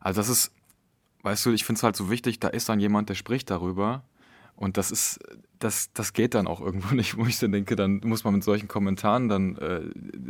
Also 0.00 0.20
das 0.20 0.28
ist, 0.28 0.52
weißt 1.22 1.46
du, 1.46 1.52
ich 1.52 1.64
finde 1.64 1.78
es 1.78 1.82
halt 1.82 1.96
so 1.96 2.10
wichtig, 2.10 2.38
da 2.38 2.48
ist 2.48 2.68
dann 2.68 2.78
jemand, 2.78 3.08
der 3.08 3.14
spricht 3.14 3.48
darüber 3.48 4.04
und 4.58 4.76
das 4.76 4.90
ist, 4.90 5.20
das, 5.60 5.92
das 5.92 6.12
geht 6.12 6.34
dann 6.34 6.48
auch 6.48 6.60
irgendwo 6.60 6.92
nicht, 6.94 7.16
wo 7.16 7.24
ich 7.26 7.38
dann 7.38 7.52
denke, 7.52 7.76
dann 7.76 8.00
muss 8.04 8.24
man 8.24 8.34
mit 8.34 8.42
solchen 8.42 8.66
Kommentaren 8.66 9.28
dann 9.28 9.56
äh, 9.56 9.82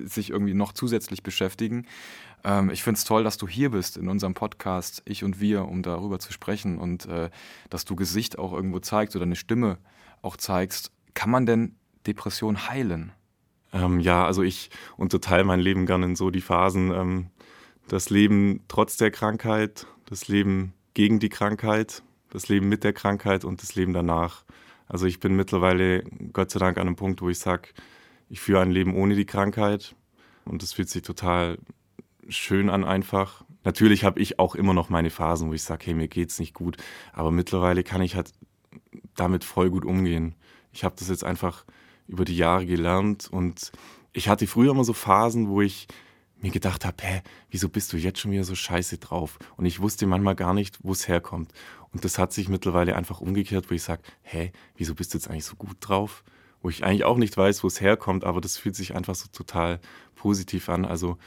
sich 0.07 0.31
irgendwie 0.31 0.53
noch 0.53 0.73
zusätzlich 0.73 1.23
beschäftigen. 1.23 1.87
Ähm, 2.45 2.69
ich 2.69 2.83
finde 2.83 2.99
es 2.99 3.05
toll, 3.05 3.25
dass 3.25 3.39
du 3.39 3.49
hier 3.49 3.71
bist 3.71 3.97
in 3.97 4.09
unserem 4.09 4.35
Podcast, 4.35 5.03
ich 5.07 5.25
und 5.25 5.41
wir, 5.41 5.65
um 5.67 5.83
darüber 5.83 6.19
zu 6.19 6.33
sprechen 6.33 6.77
und 6.77 7.07
äh, 7.07 7.31
dass 7.71 7.87
du 7.87 7.97
Gesicht 7.97 8.39
auch 8.39 8.53
irgendwo 8.53 8.81
zeigst 8.81 9.17
oder 9.17 9.25
eine 9.25 9.37
Stimme 9.37 9.79
auch 10.21 10.37
zeigst. 10.37 10.93
Kann 11.15 11.31
man 11.31 11.47
denn 11.47 11.77
Depression 12.07 12.69
heilen? 12.69 13.13
Ähm, 13.73 13.99
ja, 13.99 14.27
also 14.27 14.43
ich 14.43 14.69
unterteile 14.99 15.45
mein 15.45 15.61
Leben 15.61 15.87
gerne 15.87 16.05
in 16.05 16.17
so 16.17 16.31
die 16.31 16.43
Phasen. 16.43 16.91
Ähm, 16.91 17.27
das 17.89 18.11
Leben 18.11 18.61
trotz 18.69 18.99
der 18.99 19.11
Krankheit, 19.11 19.87
das 20.05 20.29
Leben 20.29 20.75
gegen 20.93 21.19
die 21.19 21.31
Krankheit 21.31 22.03
das 22.31 22.49
Leben 22.49 22.69
mit 22.69 22.85
der 22.85 22.93
Krankheit 22.93 23.45
und 23.45 23.63
das 23.63 23.75
Leben 23.75 23.93
danach. 23.93 24.45
Also 24.87 25.07
ich 25.07 25.21
bin 25.21 25.37
mittlerweile 25.37 26.03
Gott 26.33 26.51
sei 26.51 26.59
Dank 26.59 26.79
an 26.79 26.87
einem 26.87 26.97
Punkt, 26.97 27.21
wo 27.21 27.29
ich 27.29 27.39
sage, 27.39 27.69
ich 28.29 28.41
führe 28.41 28.63
ein 28.63 28.71
Leben 28.71 28.95
ohne 28.95 29.15
die 29.15 29.27
Krankheit 29.27 29.95
und 30.45 30.63
das 30.63 30.73
fühlt 30.73 30.89
sich 30.89 31.03
total 31.03 31.59
schön 32.29 32.71
an 32.71 32.85
einfach. 32.85 33.45
Natürlich 33.65 34.05
habe 34.05 34.21
ich 34.21 34.39
auch 34.39 34.55
immer 34.55 34.75
noch 34.75 34.89
meine 34.89 35.11
Phasen, 35.11 35.49
wo 35.49 35.55
ich 35.55 35.63
sage, 35.63 35.87
hey, 35.87 35.95
mir 35.95 36.09
geht's 36.09 36.39
nicht 36.39 36.55
gut, 36.55 36.77
aber 37.13 37.31
mittlerweile 37.31 37.83
kann 37.83 38.03
ich 38.03 38.17
halt 38.17 38.33
damit 39.15 39.45
voll 39.45 39.71
gut 39.71 39.85
umgehen. 39.85 40.35
Ich 40.73 40.85
habe 40.85 40.95
das 40.99 41.09
jetzt 41.09 41.25
einfach 41.25 41.65
über 42.07 42.25
die 42.25 42.37
Jahre 42.37 42.67
gelernt 42.67 43.29
und 43.31 43.73
ich 44.13 44.29
hatte 44.29 44.47
früher 44.47 44.71
immer 44.71 44.85
so 44.85 44.93
Phasen, 44.93 45.49
wo 45.49 45.61
ich 45.61 45.87
mir 46.41 46.51
gedacht 46.51 46.85
habe, 46.85 46.97
hä, 47.03 47.23
wieso 47.51 47.69
bist 47.69 47.93
du 47.93 47.97
jetzt 47.97 48.21
schon 48.21 48.31
wieder 48.31 48.45
so 48.45 48.55
scheiße 48.55 48.99
drauf? 48.99 49.39
Und 49.57 49.67
ich 49.67 49.81
wusste 49.81 50.07
manchmal 50.07 50.37
gar 50.37 50.55
nicht, 50.55 50.79
wo 50.83 50.93
es 50.93 51.09
herkommt. 51.09 51.53
Und 51.93 52.05
das 52.05 52.19
hat 52.19 52.33
sich 52.33 52.49
mittlerweile 52.49 52.97
einfach 52.97 53.21
umgekehrt, 53.21 53.71
wo 53.71 53.75
ich 53.75 53.83
sage, 53.83 54.03
hä, 54.23 54.53
wieso 54.77 54.95
bist 54.95 55.15
du 55.15 55.19
jetzt 55.19 55.29
eigentlich 55.29 55.45
so 55.45 55.57
gut 55.57 55.77
drauf? 55.81 56.25
Wo 56.61 56.69
ich 56.69 56.85
eigentlich 56.85 57.05
auch 57.05 57.17
nicht 57.17 57.37
weiß, 57.37 57.63
wo 57.63 57.69
es 57.69 57.81
herkommt, 57.81 58.25
aber 58.25 58.41
das 58.41 58.59
fühlt 58.59 58.77
sich 58.77 58.95
einfach 58.95 59.15
so 59.15 59.29
total 59.33 59.81
positiv 60.15 60.69
an. 60.69 60.85
Also 60.85 61.19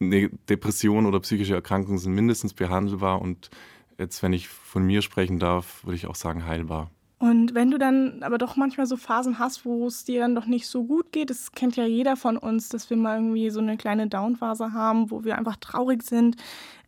eine 0.00 0.28
Depression 0.48 1.06
oder 1.06 1.20
psychische 1.20 1.54
Erkrankungen 1.54 1.98
sind 1.98 2.14
mindestens 2.14 2.54
behandelbar 2.54 3.20
und 3.22 3.50
jetzt, 3.98 4.22
wenn 4.22 4.32
ich 4.32 4.48
von 4.48 4.84
mir 4.84 5.02
sprechen 5.02 5.38
darf, 5.38 5.84
würde 5.84 5.96
ich 5.96 6.06
auch 6.06 6.14
sagen 6.14 6.44
heilbar. 6.44 6.90
Und 7.18 7.54
wenn 7.54 7.70
du 7.70 7.78
dann 7.78 8.22
aber 8.22 8.38
doch 8.38 8.56
manchmal 8.56 8.86
so 8.86 8.96
Phasen 8.96 9.38
hast, 9.38 9.64
wo 9.64 9.86
es 9.86 10.04
dir 10.04 10.20
dann 10.20 10.34
doch 10.34 10.46
nicht 10.46 10.66
so 10.66 10.84
gut 10.84 11.10
geht, 11.12 11.30
das 11.30 11.52
kennt 11.52 11.76
ja 11.76 11.86
jeder 11.86 12.16
von 12.16 12.36
uns, 12.36 12.68
dass 12.68 12.90
wir 12.90 12.96
mal 12.96 13.16
irgendwie 13.16 13.48
so 13.50 13.60
eine 13.60 13.76
kleine 13.76 14.08
Downphase 14.08 14.72
haben, 14.72 15.10
wo 15.10 15.24
wir 15.24 15.38
einfach 15.38 15.56
traurig 15.56 16.02
sind, 16.02 16.36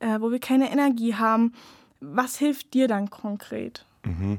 äh, 0.00 0.20
wo 0.20 0.30
wir 0.30 0.40
keine 0.40 0.70
Energie 0.70 1.14
haben. 1.14 1.52
Was 2.00 2.36
hilft 2.38 2.74
dir 2.74 2.88
dann 2.88 3.10
konkret? 3.10 3.86
Mhm. 4.04 4.38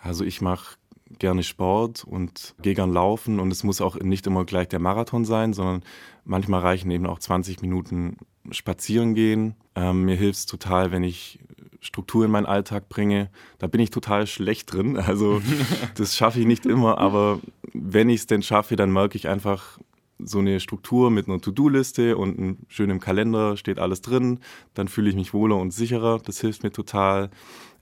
Also 0.00 0.24
ich 0.24 0.40
mache 0.40 0.76
gerne 1.18 1.42
Sport 1.42 2.04
und 2.04 2.54
gehe 2.62 2.74
gern 2.74 2.92
laufen 2.92 3.40
und 3.40 3.50
es 3.50 3.64
muss 3.64 3.80
auch 3.80 3.96
nicht 3.96 4.26
immer 4.26 4.44
gleich 4.44 4.68
der 4.68 4.78
Marathon 4.78 5.24
sein, 5.24 5.52
sondern 5.52 5.82
manchmal 6.24 6.60
reichen 6.60 6.90
eben 6.90 7.06
auch 7.06 7.18
20 7.18 7.62
Minuten 7.62 8.16
spazieren 8.50 9.14
gehen. 9.14 9.54
Ähm, 9.74 10.04
mir 10.04 10.16
hilft 10.16 10.38
es 10.38 10.46
total, 10.46 10.92
wenn 10.92 11.02
ich 11.02 11.40
Struktur 11.80 12.24
in 12.24 12.30
meinen 12.30 12.46
Alltag 12.46 12.88
bringe. 12.88 13.30
Da 13.58 13.66
bin 13.66 13.80
ich 13.80 13.90
total 13.90 14.26
schlecht 14.26 14.72
drin. 14.72 14.96
Also 14.96 15.40
das 15.94 16.16
schaffe 16.16 16.40
ich 16.40 16.46
nicht 16.46 16.66
immer, 16.66 16.98
aber 16.98 17.40
wenn 17.72 18.08
ich 18.08 18.20
es 18.20 18.26
denn 18.26 18.42
schaffe, 18.42 18.76
dann 18.76 18.92
merke 18.92 19.16
ich 19.16 19.28
einfach 19.28 19.78
so 20.24 20.38
eine 20.38 20.60
Struktur 20.60 21.10
mit 21.10 21.28
einer 21.28 21.40
To-Do-Liste 21.40 22.16
und 22.16 22.38
einem 22.38 22.58
schönen 22.68 23.00
Kalender 23.00 23.56
steht 23.56 23.78
alles 23.78 24.00
drin. 24.00 24.40
Dann 24.74 24.88
fühle 24.88 25.10
ich 25.10 25.16
mich 25.16 25.34
wohler 25.34 25.56
und 25.56 25.72
sicherer. 25.72 26.20
Das 26.24 26.40
hilft 26.40 26.62
mir 26.62 26.72
total. 26.72 27.30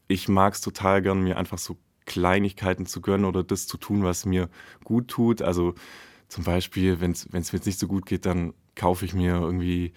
Ich 0.07 0.29
mag 0.29 0.55
es 0.55 0.61
total 0.61 1.03
gern, 1.03 1.23
mir 1.23 1.37
einfach 1.37 1.59
so 1.59 1.77
Kleinigkeiten 2.07 2.87
zu 2.87 3.01
gönnen 3.01 3.27
oder 3.27 3.43
das 3.43 3.67
zu 3.67 3.77
tun, 3.77 4.03
was 4.03 4.25
mir 4.25 4.49
gut 4.85 5.09
tut. 5.09 5.43
Also 5.43 5.75
zum 6.29 6.45
Beispiel, 6.45 7.01
wenn 7.01 7.13
es 7.13 7.33
mir 7.33 7.41
jetzt 7.41 7.67
nicht 7.67 7.79
so 7.79 7.87
gut 7.87 8.07
geht, 8.07 8.27
dann 8.27 8.55
kaufe 8.75 9.05
ich 9.05 9.15
mir 9.15 9.35
irgendwie 9.35 9.93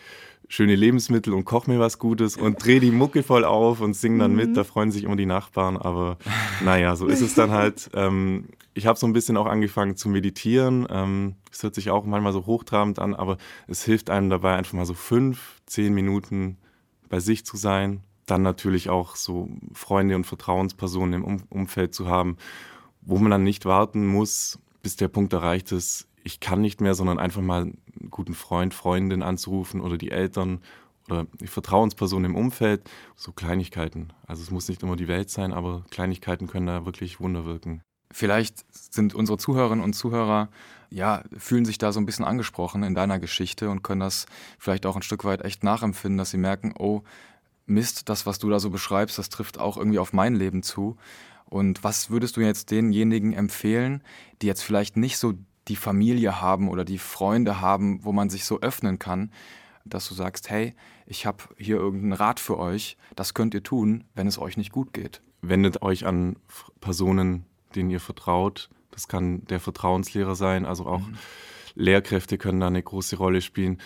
schöne 0.47 0.75
Lebensmittel 0.75 1.33
und 1.33 1.45
koche 1.45 1.71
mir 1.71 1.79
was 1.79 1.97
Gutes 1.97 2.35
und 2.35 2.63
drehe 2.63 2.81
die 2.81 2.91
Mucke 2.91 3.23
voll 3.23 3.45
auf 3.45 3.79
und 3.79 3.95
singe 3.95 4.19
dann 4.19 4.35
mit. 4.35 4.49
Mhm. 4.49 4.53
Da 4.53 4.63
freuen 4.65 4.91
sich 4.91 5.05
immer 5.05 5.15
die 5.15 5.25
Nachbarn. 5.25 5.77
Aber 5.77 6.17
naja, 6.63 6.95
so 6.97 7.07
ist 7.07 7.21
es 7.21 7.35
dann 7.35 7.51
halt. 7.51 7.89
Ähm, 7.93 8.45
ich 8.73 8.85
habe 8.85 8.97
so 8.97 9.05
ein 9.05 9.13
bisschen 9.13 9.37
auch 9.37 9.47
angefangen 9.47 9.95
zu 9.95 10.09
meditieren. 10.09 10.87
Ähm, 10.89 11.35
es 11.51 11.63
hört 11.63 11.75
sich 11.75 11.89
auch 11.89 12.05
manchmal 12.05 12.33
so 12.33 12.45
hochtrabend 12.45 12.99
an, 12.99 13.13
aber 13.13 13.37
es 13.67 13.83
hilft 13.83 14.09
einem 14.09 14.29
dabei, 14.29 14.55
einfach 14.55 14.73
mal 14.73 14.85
so 14.85 14.93
fünf, 14.93 15.61
zehn 15.65 15.93
Minuten 15.93 16.57
bei 17.09 17.19
sich 17.19 17.45
zu 17.45 17.57
sein. 17.57 18.01
Dann 18.25 18.43
natürlich 18.43 18.89
auch 18.89 19.15
so 19.15 19.49
Freunde 19.73 20.15
und 20.15 20.25
Vertrauenspersonen 20.25 21.13
im 21.13 21.23
um 21.23 21.43
Umfeld 21.49 21.93
zu 21.93 22.07
haben, 22.07 22.37
wo 23.01 23.17
man 23.17 23.31
dann 23.31 23.43
nicht 23.43 23.65
warten 23.65 24.07
muss, 24.07 24.59
bis 24.83 24.95
der 24.95 25.09
Punkt 25.09 25.33
erreicht 25.33 25.71
ist, 25.71 26.07
ich 26.23 26.39
kann 26.39 26.61
nicht 26.61 26.81
mehr, 26.81 26.93
sondern 26.93 27.19
einfach 27.19 27.41
mal 27.41 27.63
einen 27.63 28.09
guten 28.09 28.35
Freund, 28.35 28.73
Freundin 28.73 29.23
anzurufen 29.23 29.81
oder 29.81 29.97
die 29.97 30.11
Eltern 30.11 30.61
oder 31.09 31.25
die 31.39 31.47
Vertrauensperson 31.47 32.25
im 32.25 32.35
Umfeld, 32.35 32.89
so 33.15 33.31
Kleinigkeiten. 33.31 34.13
Also 34.27 34.43
es 34.43 34.51
muss 34.51 34.69
nicht 34.69 34.83
immer 34.83 34.95
die 34.95 35.07
Welt 35.07 35.29
sein, 35.29 35.51
aber 35.51 35.83
Kleinigkeiten 35.89 36.47
können 36.47 36.67
da 36.67 36.85
wirklich 36.85 37.19
Wunder 37.19 37.45
wirken. 37.45 37.81
Vielleicht 38.11 38.65
sind 38.71 39.13
unsere 39.13 39.37
Zuhörerinnen 39.37 39.83
und 39.83 39.93
Zuhörer 39.93 40.49
ja, 40.91 41.23
fühlen 41.37 41.65
sich 41.65 41.77
da 41.77 41.93
so 41.93 41.99
ein 41.99 42.05
bisschen 42.05 42.25
angesprochen 42.25 42.83
in 42.83 42.93
deiner 42.93 43.17
Geschichte 43.17 43.69
und 43.69 43.81
können 43.81 44.01
das 44.01 44.25
vielleicht 44.59 44.85
auch 44.85 44.97
ein 44.97 45.01
Stück 45.01 45.23
weit 45.23 45.43
echt 45.43 45.63
nachempfinden, 45.63 46.17
dass 46.17 46.31
sie 46.31 46.37
merken, 46.37 46.73
oh, 46.77 47.01
Mist, 47.65 48.09
das, 48.09 48.25
was 48.25 48.39
du 48.39 48.49
da 48.49 48.59
so 48.59 48.69
beschreibst, 48.69 49.17
das 49.17 49.29
trifft 49.29 49.57
auch 49.57 49.77
irgendwie 49.77 49.99
auf 49.99 50.11
mein 50.11 50.35
Leben 50.35 50.61
zu. 50.61 50.97
Und 51.45 51.83
was 51.83 52.09
würdest 52.09 52.35
du 52.35 52.41
jetzt 52.41 52.71
denjenigen 52.71 53.31
empfehlen, 53.33 54.03
die 54.41 54.47
jetzt 54.47 54.63
vielleicht 54.63 54.97
nicht 54.97 55.17
so 55.17 55.33
die 55.67 55.75
Familie 55.77 56.41
haben 56.41 56.67
oder 56.67 56.83
die 56.83 56.97
Freunde 56.97 57.61
haben, 57.61 58.03
wo 58.03 58.11
man 58.11 58.29
sich 58.29 58.43
so 58.45 58.59
öffnen 58.59 58.99
kann, 58.99 59.31
dass 59.85 60.07
du 60.09 60.13
sagst, 60.13 60.49
hey, 60.49 60.73
ich 61.05 61.25
habe 61.25 61.43
hier 61.57 61.77
irgendeinen 61.77 62.13
Rat 62.13 62.39
für 62.39 62.57
euch, 62.57 62.97
das 63.15 63.33
könnt 63.33 63.53
ihr 63.53 63.63
tun, 63.63 64.03
wenn 64.13 64.27
es 64.27 64.37
euch 64.37 64.57
nicht 64.57 64.71
gut 64.71 64.93
geht. 64.93 65.21
Wendet 65.41 65.81
euch 65.81 66.05
an 66.05 66.35
Personen, 66.81 67.45
denen 67.75 67.89
ihr 67.89 67.99
vertraut. 67.99 68.69
Das 68.91 69.07
kann 69.07 69.45
der 69.45 69.59
Vertrauenslehrer 69.59 70.35
sein, 70.35 70.65
also 70.65 70.85
auch 70.85 70.99
mhm. 70.99 71.17
Lehrkräfte 71.75 72.37
können 72.37 72.59
da 72.59 72.67
eine 72.67 72.83
große 72.83 73.15
Rolle 73.15 73.41
spielen. 73.41 73.79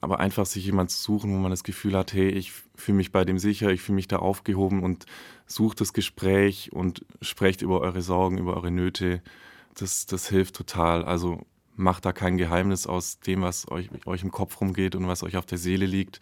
Aber 0.00 0.20
einfach 0.20 0.46
sich 0.46 0.64
jemand 0.64 0.90
zu 0.90 1.02
suchen, 1.02 1.32
wo 1.32 1.38
man 1.38 1.50
das 1.50 1.64
Gefühl 1.64 1.96
hat, 1.96 2.12
hey, 2.12 2.28
ich 2.28 2.52
fühle 2.76 2.96
mich 2.96 3.10
bei 3.10 3.24
dem 3.24 3.38
sicher, 3.38 3.70
ich 3.70 3.82
fühle 3.82 3.96
mich 3.96 4.06
da 4.06 4.16
aufgehoben 4.18 4.82
und 4.84 5.06
sucht 5.46 5.80
das 5.80 5.92
Gespräch 5.92 6.72
und 6.72 7.04
sprecht 7.20 7.62
über 7.62 7.80
eure 7.80 8.00
Sorgen, 8.00 8.38
über 8.38 8.54
eure 8.54 8.70
Nöte. 8.70 9.22
Das, 9.74 10.06
das 10.06 10.28
hilft 10.28 10.54
total. 10.54 11.04
Also 11.04 11.44
macht 11.74 12.04
da 12.04 12.12
kein 12.12 12.36
Geheimnis 12.36 12.86
aus 12.86 13.20
dem, 13.20 13.42
was 13.42 13.70
euch, 13.70 13.88
euch 14.06 14.22
im 14.22 14.30
Kopf 14.30 14.60
rumgeht 14.60 14.94
und 14.94 15.08
was 15.08 15.22
euch 15.22 15.36
auf 15.36 15.46
der 15.46 15.58
Seele 15.58 15.86
liegt, 15.86 16.20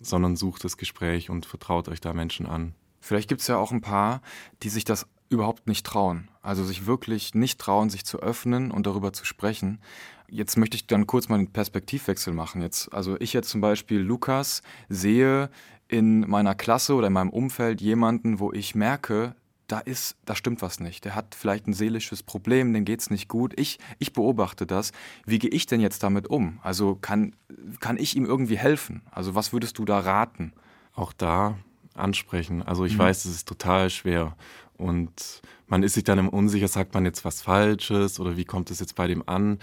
sondern 0.00 0.36
sucht 0.36 0.64
das 0.64 0.76
Gespräch 0.76 1.30
und 1.30 1.46
vertraut 1.46 1.88
euch 1.88 2.00
da 2.00 2.12
Menschen 2.12 2.46
an. 2.46 2.74
Vielleicht 3.00 3.28
gibt 3.28 3.40
es 3.40 3.46
ja 3.46 3.56
auch 3.56 3.70
ein 3.70 3.80
paar, 3.80 4.22
die 4.62 4.68
sich 4.68 4.84
das 4.84 5.06
überhaupt 5.28 5.66
nicht 5.66 5.84
trauen. 5.84 6.28
Also 6.42 6.64
sich 6.64 6.86
wirklich 6.86 7.34
nicht 7.34 7.60
trauen, 7.60 7.90
sich 7.90 8.04
zu 8.04 8.20
öffnen 8.20 8.70
und 8.70 8.86
darüber 8.86 9.12
zu 9.12 9.24
sprechen. 9.24 9.80
Jetzt 10.30 10.56
möchte 10.56 10.76
ich 10.76 10.86
dann 10.86 11.06
kurz 11.06 11.28
mal 11.28 11.36
einen 11.36 11.52
Perspektivwechsel 11.52 12.32
machen. 12.32 12.62
Jetzt, 12.62 12.92
also 12.92 13.16
ich 13.20 13.32
jetzt 13.32 13.48
zum 13.50 13.60
Beispiel 13.60 14.00
Lukas 14.00 14.62
sehe 14.88 15.50
in 15.88 16.20
meiner 16.28 16.54
Klasse 16.54 16.94
oder 16.94 17.06
in 17.06 17.14
meinem 17.14 17.30
Umfeld 17.30 17.80
jemanden, 17.80 18.38
wo 18.38 18.52
ich 18.52 18.74
merke, 18.74 19.34
da 19.68 19.78
ist, 19.78 20.16
da 20.24 20.34
stimmt 20.34 20.62
was 20.62 20.80
nicht. 20.80 21.04
Der 21.04 21.14
hat 21.14 21.34
vielleicht 21.34 21.66
ein 21.66 21.74
seelisches 21.74 22.22
Problem, 22.22 22.72
dem 22.72 22.84
geht 22.84 23.00
es 23.00 23.10
nicht 23.10 23.28
gut. 23.28 23.58
Ich, 23.58 23.78
ich 23.98 24.12
beobachte 24.14 24.66
das. 24.66 24.92
Wie 25.26 25.38
gehe 25.38 25.50
ich 25.50 25.66
denn 25.66 25.80
jetzt 25.80 26.02
damit 26.02 26.28
um? 26.28 26.58
Also 26.62 26.96
kann, 26.96 27.36
kann 27.78 27.98
ich 27.98 28.16
ihm 28.16 28.24
irgendwie 28.24 28.56
helfen? 28.56 29.02
Also 29.10 29.34
was 29.34 29.52
würdest 29.52 29.78
du 29.78 29.84
da 29.84 30.00
raten? 30.00 30.52
Auch 30.94 31.12
da 31.12 31.58
ansprechen. 31.94 32.62
Also 32.62 32.84
ich 32.84 32.94
mhm. 32.94 33.00
weiß, 33.00 33.26
es 33.26 33.34
ist 33.36 33.48
total 33.48 33.90
schwer. 33.90 34.36
Und 34.78 35.42
man 35.66 35.82
ist 35.82 35.94
sich 35.94 36.04
dann 36.04 36.18
immer 36.18 36.32
unsicher, 36.32 36.68
sagt 36.68 36.94
man 36.94 37.04
jetzt 37.04 37.24
was 37.24 37.42
Falsches 37.42 38.18
oder 38.20 38.36
wie 38.36 38.44
kommt 38.44 38.70
es 38.70 38.80
jetzt 38.80 38.94
bei 38.94 39.06
dem 39.06 39.28
an? 39.28 39.58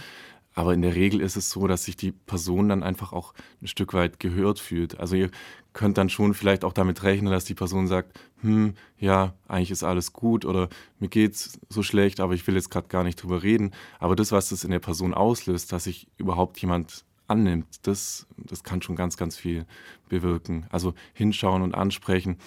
Aber 0.54 0.73
in 0.73 0.82
der 0.82 0.95
Regel 0.95 1.19
ist 1.19 1.36
es 1.36 1.49
so, 1.49 1.67
dass 1.67 1.84
sich 1.84 1.97
die 1.97 2.13
Person 2.13 2.69
dann 2.69 2.82
einfach 2.82 3.12
auch 3.12 3.34
ein 3.62 3.67
Stück 3.67 3.93
weit 3.93 4.21
gehört 4.21 4.60
fühlt. 4.60 4.99
Also 4.99 5.15
ihr 5.15 5.30
könnt 5.73 5.97
dann 5.97 6.10
schon 6.10 6.34
vielleicht 6.34 6.63
auch 6.63 6.71
damit 6.71 7.04
rechnen, 7.04 7.32
dass 7.32 7.43
die 7.43 7.56
Person 7.56 7.88
sagt, 7.88 8.17
hm, 8.41 8.73
ja, 8.97 9.34
eigentlich 9.49 9.71
ist 9.71 9.84
alles 9.84 10.13
gut 10.13 10.45
oder 10.45 10.69
mir 10.99 11.10
geht's 11.10 11.60
so 11.67 11.84
schlecht, 11.84 12.21
aber 12.21 12.34
ich 12.34 12.47
will 12.47 12.56
jetzt 12.56 12.71
gerade 12.71 12.88
gar 12.88 13.04
nicht 13.04 13.21
drüber 13.21 13.43
reden. 13.43 13.71
Aber 13.99 14.15
das, 14.15 14.32
was 14.32 14.49
das 14.49 14.63
in 14.63 14.71
der 14.71 14.80
Person 14.80 15.13
auslöst, 15.13 15.73
dass 15.73 15.84
sich 15.84 16.08
überhaupt 16.17 16.58
jemand 16.60 17.04
annimmt, 17.28 17.86
das, 17.86 18.25
das 18.45 18.63
kann 18.63 18.81
schon 18.81 18.95
ganz, 18.95 19.17
ganz 19.17 19.36
viel 19.38 19.65
bewirken. 20.10 20.65
Also 20.69 20.93
hinschauen 21.13 21.62
und 21.62 21.75
ansprechen. 21.75 22.38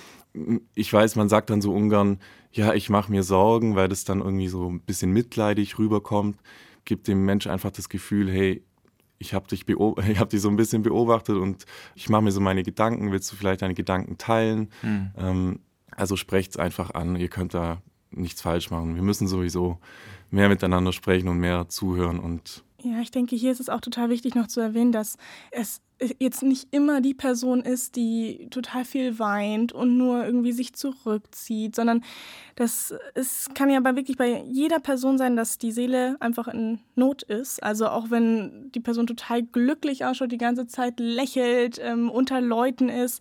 Ich 0.74 0.92
weiß, 0.92 1.16
man 1.16 1.28
sagt 1.28 1.50
dann 1.50 1.62
so 1.62 1.72
ungern, 1.72 2.18
ja, 2.52 2.74
ich 2.74 2.90
mache 2.90 3.10
mir 3.10 3.22
Sorgen, 3.22 3.76
weil 3.76 3.88
das 3.88 4.04
dann 4.04 4.20
irgendwie 4.20 4.48
so 4.48 4.68
ein 4.68 4.80
bisschen 4.80 5.12
mitleidig 5.12 5.78
rüberkommt. 5.78 6.38
Gibt 6.84 7.08
dem 7.08 7.24
Menschen 7.24 7.50
einfach 7.50 7.70
das 7.70 7.88
Gefühl, 7.88 8.30
hey, 8.30 8.62
ich 9.18 9.34
habe 9.34 9.48
dich, 9.48 9.64
hab 10.18 10.30
dich 10.30 10.40
so 10.40 10.48
ein 10.48 10.56
bisschen 10.56 10.82
beobachtet 10.82 11.36
und 11.36 11.64
ich 11.94 12.08
mache 12.08 12.22
mir 12.22 12.32
so 12.32 12.40
meine 12.40 12.62
Gedanken. 12.62 13.12
Willst 13.12 13.30
du 13.32 13.36
vielleicht 13.36 13.62
deine 13.62 13.74
Gedanken 13.74 14.18
teilen? 14.18 14.70
Mhm. 14.82 15.10
Ähm, 15.16 15.60
also 15.90 16.16
sprecht 16.16 16.52
es 16.52 16.56
einfach 16.56 16.90
an. 16.92 17.16
Ihr 17.16 17.28
könnt 17.28 17.54
da 17.54 17.82
nichts 18.10 18.40
falsch 18.40 18.70
machen. 18.70 18.94
Wir 18.94 19.02
müssen 19.02 19.26
sowieso 19.26 19.78
mehr 20.30 20.48
miteinander 20.48 20.92
sprechen 20.92 21.28
und 21.28 21.38
mehr 21.38 21.68
zuhören 21.68 22.18
und 22.18 22.64
ja, 22.80 23.00
ich 23.00 23.10
denke, 23.10 23.34
hier 23.34 23.50
ist 23.50 23.60
es 23.60 23.68
auch 23.68 23.80
total 23.80 24.08
wichtig 24.08 24.34
noch 24.36 24.46
zu 24.46 24.60
erwähnen, 24.60 24.92
dass 24.92 25.16
es 25.50 25.80
jetzt 26.20 26.44
nicht 26.44 26.68
immer 26.70 27.00
die 27.00 27.14
Person 27.14 27.62
ist, 27.62 27.96
die 27.96 28.46
total 28.50 28.84
viel 28.84 29.18
weint 29.18 29.72
und 29.72 29.96
nur 29.96 30.24
irgendwie 30.24 30.52
sich 30.52 30.74
zurückzieht, 30.74 31.74
sondern 31.74 32.04
das 32.54 32.94
es 33.14 33.48
kann 33.52 33.68
ja 33.68 33.80
bei 33.80 33.96
wirklich 33.96 34.16
bei 34.16 34.44
jeder 34.46 34.78
Person 34.78 35.18
sein, 35.18 35.34
dass 35.34 35.58
die 35.58 35.72
Seele 35.72 36.16
einfach 36.20 36.46
in 36.46 36.78
Not 36.94 37.24
ist. 37.24 37.60
Also 37.64 37.88
auch 37.88 38.10
wenn 38.10 38.70
die 38.70 38.80
Person 38.80 39.08
total 39.08 39.42
glücklich 39.42 40.04
ausschaut, 40.04 40.30
die 40.30 40.38
ganze 40.38 40.68
Zeit 40.68 41.00
lächelt, 41.00 41.80
ähm, 41.82 42.10
unter 42.10 42.40
Leuten 42.40 42.88
ist 42.88 43.20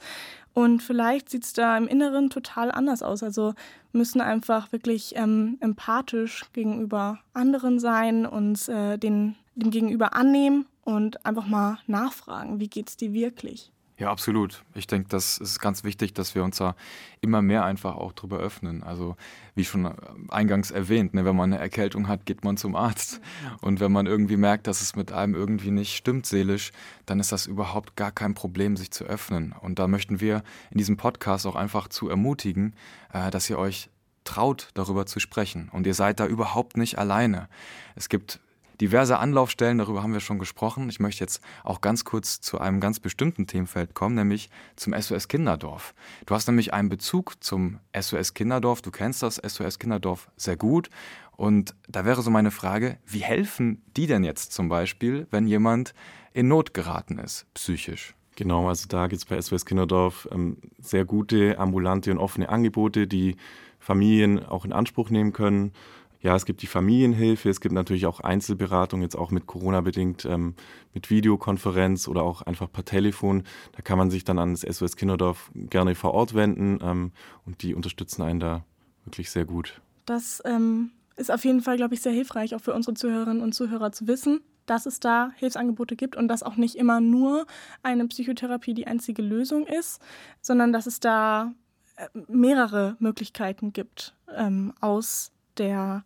und 0.58 0.82
vielleicht 0.82 1.30
sieht 1.30 1.44
es 1.44 1.54
da 1.54 1.78
im 1.78 1.88
Inneren 1.88 2.32
total 2.32 2.72
anders 2.72 3.04
aus. 3.04 3.22
Also 3.22 3.54
müssen 3.92 4.22
einfach 4.22 4.72
wirklich 4.72 5.14
ähm, 5.16 5.58
empathisch 5.60 6.46
gegenüber 6.52 7.20
anderen 7.34 7.80
sein 7.80 8.26
und 8.26 8.68
äh, 8.68 8.98
den, 8.98 9.36
dem 9.58 9.72
Gegenüber 9.72 10.16
annehmen 10.16 10.66
und 10.84 11.26
einfach 11.26 11.48
mal 11.48 11.80
nachfragen, 11.88 12.60
wie 12.60 12.70
geht 12.70 12.90
es 12.90 12.98
dir 12.98 13.14
wirklich? 13.14 13.72
Ja, 14.00 14.12
absolut. 14.12 14.64
Ich 14.76 14.86
denke, 14.86 15.10
das 15.10 15.40
ist 15.40 15.60
ganz 15.60 15.84
wichtig, 15.84 16.14
dass 16.14 16.36
wir 16.36 16.44
uns 16.44 16.58
da 16.58 16.76
immer 17.20 17.42
mehr 17.42 17.66
einfach 17.66 17.96
auch 17.96 18.14
drüber 18.14 18.38
öffnen. 18.38 18.84
Also, 18.84 19.16
wie 19.56 19.66
schon 19.66 19.86
äh, 19.86 19.92
eingangs 20.30 20.70
erwähnt, 20.70 21.16
ne, 21.16 21.26
wenn 21.26 21.36
man 21.36 21.52
eine 21.52 21.60
Erkältung 21.60 22.08
hat, 22.08 22.28
geht 22.28 22.44
man 22.44 22.58
zum 22.58 22.76
Arzt. 22.76 23.22
Und 23.62 23.80
wenn 23.80 23.92
man 23.92 24.06
irgendwie 24.06 24.38
merkt, 24.38 24.68
dass 24.68 24.82
es 24.82 24.96
mit 24.96 25.12
einem 25.12 25.34
irgendwie 25.34 25.72
nicht 25.72 25.96
stimmt 25.96 26.28
seelisch, 26.28 26.72
dann 27.08 27.20
ist 27.20 27.32
das 27.32 27.48
überhaupt 27.48 27.96
gar 27.96 28.12
kein 28.12 28.36
Problem, 28.36 28.78
sich 28.78 28.92
zu 28.92 29.04
öffnen. 29.04 29.56
Und 29.60 29.80
da 29.80 29.88
möchten 29.88 30.22
wir 30.22 30.44
in 30.70 30.78
diesem 30.78 30.98
Podcast 30.98 31.48
auch 31.48 31.56
einfach 31.56 31.88
zu 31.88 32.08
ermutigen, 32.08 32.76
äh, 33.12 33.32
dass 33.32 33.50
ihr 33.50 33.58
euch 33.58 33.90
traut, 34.26 34.70
darüber 34.76 35.08
zu 35.08 35.20
sprechen. 35.20 35.70
Und 35.72 35.88
ihr 35.88 35.96
seid 35.96 36.20
da 36.20 36.28
überhaupt 36.28 36.78
nicht 36.78 37.00
alleine. 37.00 37.50
Es 37.96 38.10
gibt 38.10 38.40
diverse 38.82 39.18
Anlaufstellen, 39.18 39.78
darüber 39.78 40.04
haben 40.04 40.14
wir 40.14 40.20
schon 40.20 40.40
gesprochen. 40.40 40.90
Ich 40.90 41.00
möchte 41.00 41.24
jetzt 41.24 41.42
auch 41.64 41.82
ganz 41.82 42.06
kurz 42.06 42.42
zu 42.42 42.60
einem 42.60 42.80
ganz 42.80 43.00
bestimmten 43.00 43.48
Themenfeld 43.48 43.94
kommen, 43.94 44.16
nämlich 44.16 44.50
zum 44.76 44.94
SOS 45.00 45.28
Kinderdorf. 45.28 45.94
Du 46.26 46.36
hast 46.36 46.48
nämlich 46.48 46.74
einen 46.74 46.90
Bezug 46.90 47.44
zum 47.44 47.80
SOS 47.98 48.34
Kinderdorf, 48.34 48.82
du 48.82 48.92
kennst 48.92 49.24
das 49.24 49.36
SOS 49.36 49.80
Kinderdorf 49.80 50.30
sehr 50.36 50.58
gut. 50.58 50.90
Und 51.36 51.76
da 51.88 52.04
wäre 52.04 52.24
so 52.24 52.32
meine 52.32 52.50
Frage, 52.50 52.98
wie 53.06 53.20
helfen 53.20 53.84
die 53.96 54.08
denn 54.08 54.24
jetzt 54.24 54.54
zum 54.54 54.70
Beispiel, 54.70 55.28
wenn 55.30 55.46
jemand 55.48 55.94
in 56.34 56.48
Not 56.48 56.74
geraten 56.74 57.20
ist, 57.20 57.46
psychisch? 57.54 58.16
Genau, 58.36 58.68
also 58.68 58.88
da 58.88 59.08
gibt 59.08 59.22
es 59.22 59.26
bei 59.26 59.40
SOS 59.40 59.66
Kinderdorf 59.66 60.28
ähm, 60.32 60.58
sehr 60.80 61.06
gute 61.06 61.58
ambulante 61.58 62.12
und 62.12 62.18
offene 62.20 62.50
Angebote, 62.50 63.08
die 63.08 63.36
Familien 63.80 64.46
auch 64.46 64.66
in 64.66 64.74
Anspruch 64.74 65.10
nehmen 65.10 65.34
können. 65.34 65.74
Ja, 66.22 66.36
es 66.36 66.46
gibt 66.46 66.62
die 66.62 66.68
Familienhilfe, 66.68 67.50
es 67.50 67.62
gibt 67.62 67.74
natürlich 67.74 68.06
auch 68.06 68.20
Einzelberatung, 68.20 69.02
jetzt 69.02 69.16
auch 69.16 69.32
mit 69.32 69.46
Corona 69.46 69.82
bedingt, 69.82 70.26
ähm, 70.26 70.56
mit 70.94 71.10
Videokonferenz 71.10 72.08
oder 72.08 72.24
auch 72.24 72.42
einfach 72.42 72.72
per 72.72 72.86
Telefon. 72.86 73.44
Da 73.76 73.82
kann 73.82 73.98
man 73.98 74.10
sich 74.10 74.24
dann 74.24 74.40
an 74.40 74.54
das 74.54 74.62
SOS 74.62 74.96
Kinderdorf 74.96 75.52
gerne 75.54 75.96
vor 75.96 76.14
Ort 76.14 76.34
wenden 76.34 76.80
ähm, 76.82 77.12
und 77.46 77.62
die 77.62 77.76
unterstützen 77.76 78.24
einen 78.24 78.40
da 78.40 78.66
wirklich 79.06 79.30
sehr 79.30 79.46
gut. 79.46 79.80
Das 80.06 80.42
ähm, 80.46 80.92
ist 81.16 81.32
auf 81.32 81.46
jeden 81.46 81.62
Fall, 81.62 81.78
glaube 81.78 81.94
ich, 81.94 82.02
sehr 82.02 82.12
hilfreich, 82.12 82.56
auch 82.56 82.62
für 82.62 82.74
unsere 82.74 82.96
Zuhörerinnen 82.96 83.42
und 83.42 83.54
Zuhörer 83.54 83.92
zu 83.92 84.08
wissen, 84.08 84.42
dass 84.66 84.86
es 84.86 85.00
da 85.00 85.32
Hilfsangebote 85.36 85.96
gibt 85.96 86.16
und 86.16 86.28
dass 86.28 86.44
auch 86.44 86.58
nicht 86.58 86.76
immer 86.76 87.00
nur 87.00 87.46
eine 87.84 88.08
Psychotherapie 88.08 88.74
die 88.74 88.88
einzige 88.88 89.22
Lösung 89.22 89.66
ist, 89.66 90.02
sondern 90.42 90.74
dass 90.74 90.88
es 90.88 91.00
da 91.00 91.54
äh, 91.96 92.08
mehrere 92.28 92.96
Möglichkeiten 93.00 93.74
gibt, 93.74 94.16
ähm, 94.36 94.74
aus 94.82 95.32
der 95.60 96.04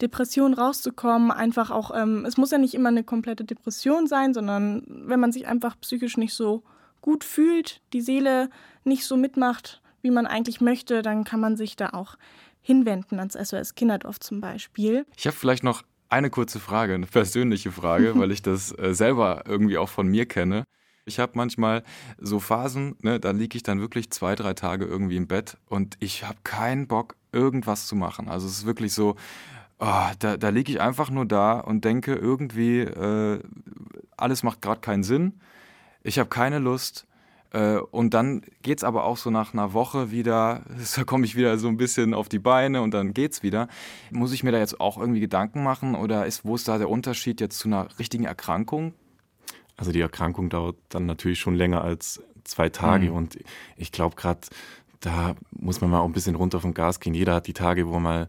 Depression 0.00 0.54
rauszukommen. 0.54 1.30
Einfach 1.30 1.70
auch, 1.70 1.90
ähm, 1.94 2.24
es 2.24 2.36
muss 2.36 2.50
ja 2.50 2.58
nicht 2.58 2.74
immer 2.74 2.88
eine 2.88 3.04
komplette 3.04 3.44
Depression 3.44 4.06
sein, 4.06 4.34
sondern 4.34 4.84
wenn 4.86 5.20
man 5.20 5.32
sich 5.32 5.46
einfach 5.46 5.78
psychisch 5.80 6.16
nicht 6.16 6.34
so 6.34 6.62
gut 7.00 7.24
fühlt, 7.24 7.80
die 7.92 8.00
Seele 8.00 8.50
nicht 8.84 9.04
so 9.04 9.16
mitmacht, 9.16 9.82
wie 10.02 10.10
man 10.10 10.26
eigentlich 10.26 10.60
möchte, 10.60 11.02
dann 11.02 11.24
kann 11.24 11.40
man 11.40 11.56
sich 11.56 11.76
da 11.76 11.90
auch 11.90 12.16
hinwenden 12.62 13.18
ans 13.18 13.34
SOS 13.34 13.74
Kinderdorf 13.74 14.20
zum 14.20 14.40
Beispiel. 14.40 15.06
Ich 15.16 15.26
habe 15.26 15.36
vielleicht 15.36 15.64
noch 15.64 15.82
eine 16.08 16.30
kurze 16.30 16.60
Frage, 16.60 16.94
eine 16.94 17.06
persönliche 17.06 17.72
Frage, 17.72 18.18
weil 18.18 18.32
ich 18.32 18.42
das 18.42 18.76
äh, 18.78 18.94
selber 18.94 19.44
irgendwie 19.46 19.78
auch 19.78 19.88
von 19.88 20.08
mir 20.08 20.26
kenne. 20.26 20.64
Ich 21.04 21.18
habe 21.18 21.32
manchmal 21.34 21.82
so 22.18 22.40
Phasen, 22.40 22.96
ne, 23.00 23.18
da 23.18 23.30
liege 23.30 23.56
ich 23.56 23.62
dann 23.62 23.80
wirklich 23.80 24.10
zwei, 24.10 24.34
drei 24.34 24.54
Tage 24.54 24.84
irgendwie 24.84 25.16
im 25.16 25.26
Bett 25.26 25.56
und 25.68 25.96
ich 26.00 26.24
habe 26.24 26.38
keinen 26.44 26.86
Bock, 26.86 27.16
irgendwas 27.32 27.86
zu 27.86 27.96
machen. 27.96 28.28
Also 28.28 28.46
es 28.46 28.58
ist 28.58 28.66
wirklich 28.66 28.92
so, 28.92 29.16
oh, 29.78 30.10
da, 30.18 30.36
da 30.36 30.48
liege 30.50 30.72
ich 30.72 30.80
einfach 30.80 31.10
nur 31.10 31.26
da 31.26 31.60
und 31.60 31.84
denke 31.84 32.14
irgendwie, 32.14 32.80
äh, 32.80 33.40
alles 34.16 34.42
macht 34.42 34.62
gerade 34.62 34.80
keinen 34.80 35.02
Sinn. 35.02 35.40
Ich 36.02 36.18
habe 36.18 36.28
keine 36.28 36.58
Lust. 36.58 37.06
Äh, 37.52 37.78
und 37.78 38.14
dann 38.14 38.42
geht 38.62 38.78
es 38.78 38.84
aber 38.84 39.04
auch 39.04 39.16
so 39.16 39.30
nach 39.30 39.52
einer 39.52 39.72
Woche 39.72 40.10
wieder, 40.10 40.62
da 40.96 41.04
komme 41.04 41.24
ich 41.24 41.36
wieder 41.36 41.58
so 41.58 41.68
ein 41.68 41.76
bisschen 41.76 42.14
auf 42.14 42.28
die 42.28 42.38
Beine 42.38 42.82
und 42.82 42.92
dann 42.92 43.12
geht's 43.14 43.42
wieder. 43.42 43.68
Muss 44.10 44.32
ich 44.32 44.44
mir 44.44 44.52
da 44.52 44.58
jetzt 44.58 44.80
auch 44.80 44.98
irgendwie 44.98 45.20
Gedanken 45.20 45.62
machen 45.62 45.94
oder 45.94 46.26
ist, 46.26 46.44
wo 46.44 46.54
ist 46.54 46.68
da 46.68 46.78
der 46.78 46.88
Unterschied 46.88 47.40
jetzt 47.40 47.58
zu 47.58 47.68
einer 47.68 47.88
richtigen 47.98 48.24
Erkrankung? 48.24 48.94
Also 49.80 49.92
die 49.92 50.02
Erkrankung 50.02 50.50
dauert 50.50 50.76
dann 50.90 51.06
natürlich 51.06 51.40
schon 51.40 51.54
länger 51.54 51.80
als 51.80 52.22
zwei 52.44 52.68
Tage 52.68 53.06
mhm. 53.06 53.16
und 53.16 53.38
ich 53.78 53.92
glaube 53.92 54.14
gerade, 54.14 54.40
da 55.00 55.34
muss 55.52 55.80
man 55.80 55.88
mal 55.88 56.00
auch 56.00 56.04
ein 56.04 56.12
bisschen 56.12 56.34
runter 56.34 56.60
vom 56.60 56.74
Gas 56.74 57.00
gehen. 57.00 57.14
Jeder 57.14 57.36
hat 57.36 57.46
die 57.46 57.54
Tage, 57.54 57.88
wo 57.88 57.94
er 57.94 58.00
mal 58.00 58.28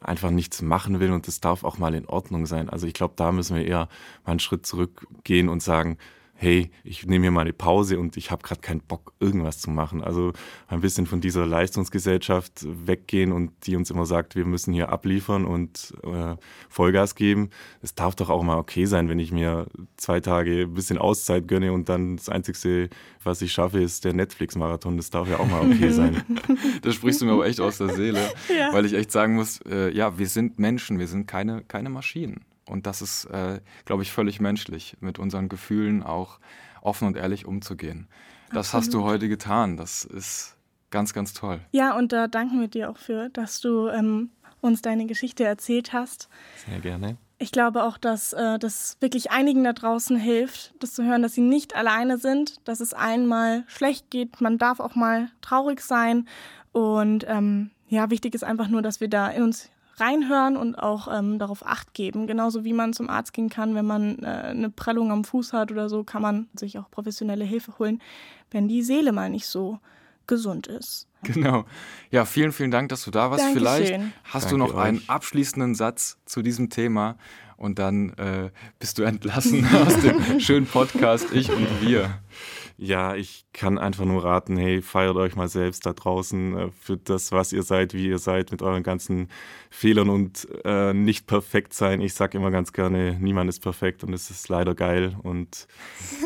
einfach 0.00 0.30
nichts 0.30 0.62
machen 0.62 1.00
will 1.00 1.10
und 1.10 1.26
das 1.26 1.40
darf 1.40 1.64
auch 1.64 1.76
mal 1.76 1.94
in 1.94 2.06
Ordnung 2.06 2.46
sein. 2.46 2.68
Also 2.70 2.86
ich 2.86 2.94
glaube, 2.94 3.14
da 3.16 3.32
müssen 3.32 3.56
wir 3.56 3.66
eher 3.66 3.88
mal 4.24 4.30
einen 4.30 4.38
Schritt 4.38 4.64
zurückgehen 4.64 5.48
und 5.48 5.60
sagen, 5.60 5.98
hey, 6.42 6.72
ich 6.82 7.06
nehme 7.06 7.22
hier 7.22 7.30
mal 7.30 7.42
eine 7.42 7.52
Pause 7.52 8.00
und 8.00 8.16
ich 8.16 8.32
habe 8.32 8.42
gerade 8.42 8.60
keinen 8.60 8.80
Bock, 8.80 9.12
irgendwas 9.20 9.60
zu 9.60 9.70
machen. 9.70 10.02
Also 10.02 10.32
ein 10.66 10.80
bisschen 10.80 11.06
von 11.06 11.20
dieser 11.20 11.46
Leistungsgesellschaft 11.46 12.66
weggehen 12.66 13.30
und 13.30 13.52
die 13.64 13.76
uns 13.76 13.92
immer 13.92 14.06
sagt, 14.06 14.34
wir 14.34 14.44
müssen 14.44 14.74
hier 14.74 14.88
abliefern 14.88 15.44
und 15.44 15.94
äh, 16.02 16.34
Vollgas 16.68 17.14
geben. 17.14 17.50
Es 17.80 17.94
darf 17.94 18.16
doch 18.16 18.28
auch 18.28 18.42
mal 18.42 18.58
okay 18.58 18.86
sein, 18.86 19.08
wenn 19.08 19.20
ich 19.20 19.30
mir 19.30 19.68
zwei 19.96 20.18
Tage 20.18 20.62
ein 20.62 20.74
bisschen 20.74 20.98
Auszeit 20.98 21.46
gönne 21.46 21.72
und 21.72 21.88
dann 21.88 22.16
das 22.16 22.28
Einzige, 22.28 22.88
was 23.22 23.40
ich 23.40 23.52
schaffe, 23.52 23.80
ist 23.80 24.04
der 24.04 24.12
Netflix-Marathon. 24.12 24.96
Das 24.96 25.10
darf 25.10 25.28
ja 25.28 25.38
auch 25.38 25.46
mal 25.46 25.60
okay 25.60 25.90
sein. 25.92 26.24
da 26.82 26.90
sprichst 26.90 27.20
du 27.20 27.26
mir 27.26 27.34
aber 27.34 27.46
echt 27.46 27.60
aus 27.60 27.78
der 27.78 27.90
Seele, 27.90 28.18
ja. 28.48 28.72
weil 28.72 28.84
ich 28.84 28.94
echt 28.94 29.12
sagen 29.12 29.36
muss, 29.36 29.60
äh, 29.60 29.94
ja, 29.94 30.18
wir 30.18 30.26
sind 30.26 30.58
Menschen, 30.58 30.98
wir 30.98 31.06
sind 31.06 31.28
keine, 31.28 31.62
keine 31.62 31.88
Maschinen. 31.88 32.40
Und 32.66 32.86
das 32.86 33.02
ist, 33.02 33.24
äh, 33.26 33.60
glaube 33.84 34.02
ich, 34.02 34.12
völlig 34.12 34.40
menschlich, 34.40 34.96
mit 35.00 35.18
unseren 35.18 35.48
Gefühlen 35.48 36.02
auch 36.02 36.38
offen 36.80 37.06
und 37.06 37.16
ehrlich 37.16 37.46
umzugehen. 37.46 38.08
Das 38.52 38.68
Absolut. 38.68 38.82
hast 38.82 38.94
du 38.94 39.04
heute 39.04 39.28
getan. 39.28 39.76
Das 39.76 40.04
ist 40.04 40.56
ganz, 40.90 41.12
ganz 41.12 41.32
toll. 41.32 41.60
Ja, 41.72 41.96
und 41.96 42.12
da 42.12 42.28
danken 42.28 42.60
wir 42.60 42.68
dir 42.68 42.90
auch 42.90 42.98
für, 42.98 43.30
dass 43.30 43.60
du 43.60 43.88
ähm, 43.88 44.30
uns 44.60 44.82
deine 44.82 45.06
Geschichte 45.06 45.44
erzählt 45.44 45.92
hast. 45.92 46.28
Sehr 46.66 46.80
gerne. 46.80 47.16
Ich 47.38 47.50
glaube 47.50 47.82
auch, 47.82 47.98
dass 47.98 48.32
äh, 48.32 48.58
das 48.60 48.96
wirklich 49.00 49.32
einigen 49.32 49.64
da 49.64 49.72
draußen 49.72 50.16
hilft, 50.16 50.74
das 50.78 50.94
zu 50.94 51.02
hören, 51.02 51.22
dass 51.22 51.34
sie 51.34 51.40
nicht 51.40 51.74
alleine 51.74 52.16
sind, 52.16 52.56
dass 52.68 52.78
es 52.78 52.94
allen 52.94 53.26
mal 53.26 53.64
schlecht 53.66 54.10
geht. 54.10 54.40
Man 54.40 54.58
darf 54.58 54.78
auch 54.78 54.94
mal 54.94 55.28
traurig 55.40 55.80
sein. 55.80 56.28
Und 56.70 57.26
ähm, 57.28 57.72
ja, 57.88 58.10
wichtig 58.10 58.36
ist 58.36 58.44
einfach 58.44 58.68
nur, 58.68 58.80
dass 58.80 59.00
wir 59.00 59.08
da 59.08 59.28
in 59.28 59.42
uns 59.42 59.71
reinhören 59.96 60.56
und 60.56 60.76
auch 60.76 61.08
ähm, 61.12 61.38
darauf 61.38 61.66
Acht 61.66 61.94
geben. 61.94 62.26
Genauso 62.26 62.64
wie 62.64 62.72
man 62.72 62.92
zum 62.92 63.10
Arzt 63.10 63.32
gehen 63.32 63.48
kann, 63.48 63.74
wenn 63.74 63.86
man 63.86 64.18
äh, 64.20 64.26
eine 64.26 64.70
Prellung 64.70 65.10
am 65.10 65.24
Fuß 65.24 65.52
hat 65.52 65.70
oder 65.70 65.88
so, 65.88 66.04
kann 66.04 66.22
man 66.22 66.48
sich 66.54 66.78
auch 66.78 66.90
professionelle 66.90 67.44
Hilfe 67.44 67.78
holen, 67.78 68.00
wenn 68.50 68.68
die 68.68 68.82
Seele 68.82 69.12
mal 69.12 69.30
nicht 69.30 69.46
so 69.46 69.78
gesund 70.26 70.66
ist. 70.66 71.08
Genau. 71.24 71.64
Ja, 72.10 72.24
vielen, 72.24 72.52
vielen 72.52 72.70
Dank, 72.70 72.88
dass 72.88 73.04
du 73.04 73.10
da 73.10 73.30
warst. 73.30 73.44
Dankeschön. 73.44 73.60
Vielleicht 73.60 74.00
hast 74.24 74.44
Danke 74.44 74.48
du 74.50 74.56
noch 74.58 74.74
euch. 74.74 74.82
einen 74.82 75.02
abschließenden 75.06 75.74
Satz 75.74 76.18
zu 76.24 76.42
diesem 76.42 76.68
Thema 76.70 77.16
und 77.56 77.78
dann 77.78 78.10
äh, 78.14 78.50
bist 78.78 78.98
du 78.98 79.04
entlassen 79.04 79.66
aus 79.86 80.00
dem 80.00 80.40
schönen 80.40 80.66
Podcast 80.66 81.32
Ich 81.32 81.50
und 81.50 81.80
Wir. 81.80 82.18
Ja, 82.76 83.14
ich 83.14 83.44
kann 83.52 83.78
einfach 83.78 84.04
nur 84.04 84.24
raten, 84.24 84.56
hey, 84.56 84.82
feiert 84.82 85.16
euch 85.16 85.36
mal 85.36 85.48
selbst 85.48 85.86
da 85.86 85.92
draußen 85.92 86.56
äh, 86.58 86.70
für 86.80 86.96
das, 86.96 87.30
was 87.32 87.52
ihr 87.52 87.62
seid, 87.62 87.94
wie 87.94 88.08
ihr 88.08 88.18
seid, 88.18 88.50
mit 88.50 88.62
euren 88.62 88.82
ganzen 88.82 89.28
Fehlern 89.70 90.08
und 90.08 90.48
äh, 90.64 90.92
nicht 90.92 91.26
perfekt 91.26 91.74
sein. 91.74 92.00
Ich 92.00 92.14
sage 92.14 92.38
immer 92.38 92.50
ganz 92.50 92.72
gerne, 92.72 93.16
niemand 93.20 93.48
ist 93.48 93.60
perfekt 93.60 94.02
und 94.04 94.12
es 94.12 94.30
ist 94.30 94.48
leider 94.48 94.74
geil. 94.74 95.16
Und 95.22 95.66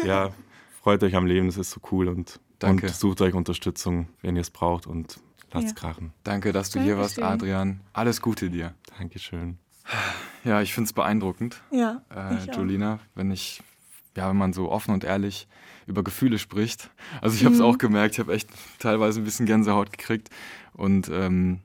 ja, 0.05 0.31
freut 0.83 1.03
euch 1.03 1.15
am 1.17 1.27
Leben, 1.27 1.49
es 1.49 1.57
ist 1.57 1.71
so 1.73 1.81
cool 1.91 2.09
und, 2.09 2.41
Danke. 2.59 2.87
und 2.87 2.95
sucht 2.95 3.21
euch 3.21 3.35
Unterstützung, 3.35 4.09
wenn 4.23 4.37
ihr 4.37 4.43
es 4.43 4.51
braucht 4.51 4.87
und 4.87 5.19
lasst 5.53 5.67
es 5.67 5.73
Ja. 5.73 5.79
krachen. 5.79 6.13
Danke, 6.25 6.53
dass 6.53 6.71
du 6.71 6.81
hier 6.81 6.97
warst, 6.97 7.19
Dankeschön. 7.19 7.33
Adrian. 7.51 7.81
Alles 7.93 8.21
Gute 8.23 8.49
dir. 8.51 8.75
Dankeschön. 8.99 9.59
Ja, 10.45 10.63
ich 10.63 10.75
finde 10.75 10.87
es 10.89 10.93
beeindruckend, 10.93 11.63
Ja, 11.71 12.03
äh, 12.15 12.37
ich 12.45 12.51
auch. 12.53 12.57
Julina, 12.59 12.99
wenn 13.15 13.31
ich, 13.31 13.63
ja, 14.17 14.29
wenn 14.29 14.37
man 14.37 14.53
so 14.53 14.71
offen 14.71 14.93
und 14.95 15.05
ehrlich 15.05 15.47
über 15.87 16.03
Gefühle 16.03 16.39
spricht. 16.39 16.91
Also 17.21 17.37
ich 17.37 17.45
habe 17.45 17.55
es 17.55 17.61
Mhm. 17.61 17.67
auch 17.67 17.79
gemerkt, 17.79 18.15
ich 18.15 18.19
habe 18.19 18.33
echt 18.35 18.49
teilweise 18.79 19.21
ein 19.21 19.25
bisschen 19.25 19.47
Gänsehaut 19.47 19.93
gekriegt 19.93 20.31
und 20.73 21.09
ähm, 21.13 21.61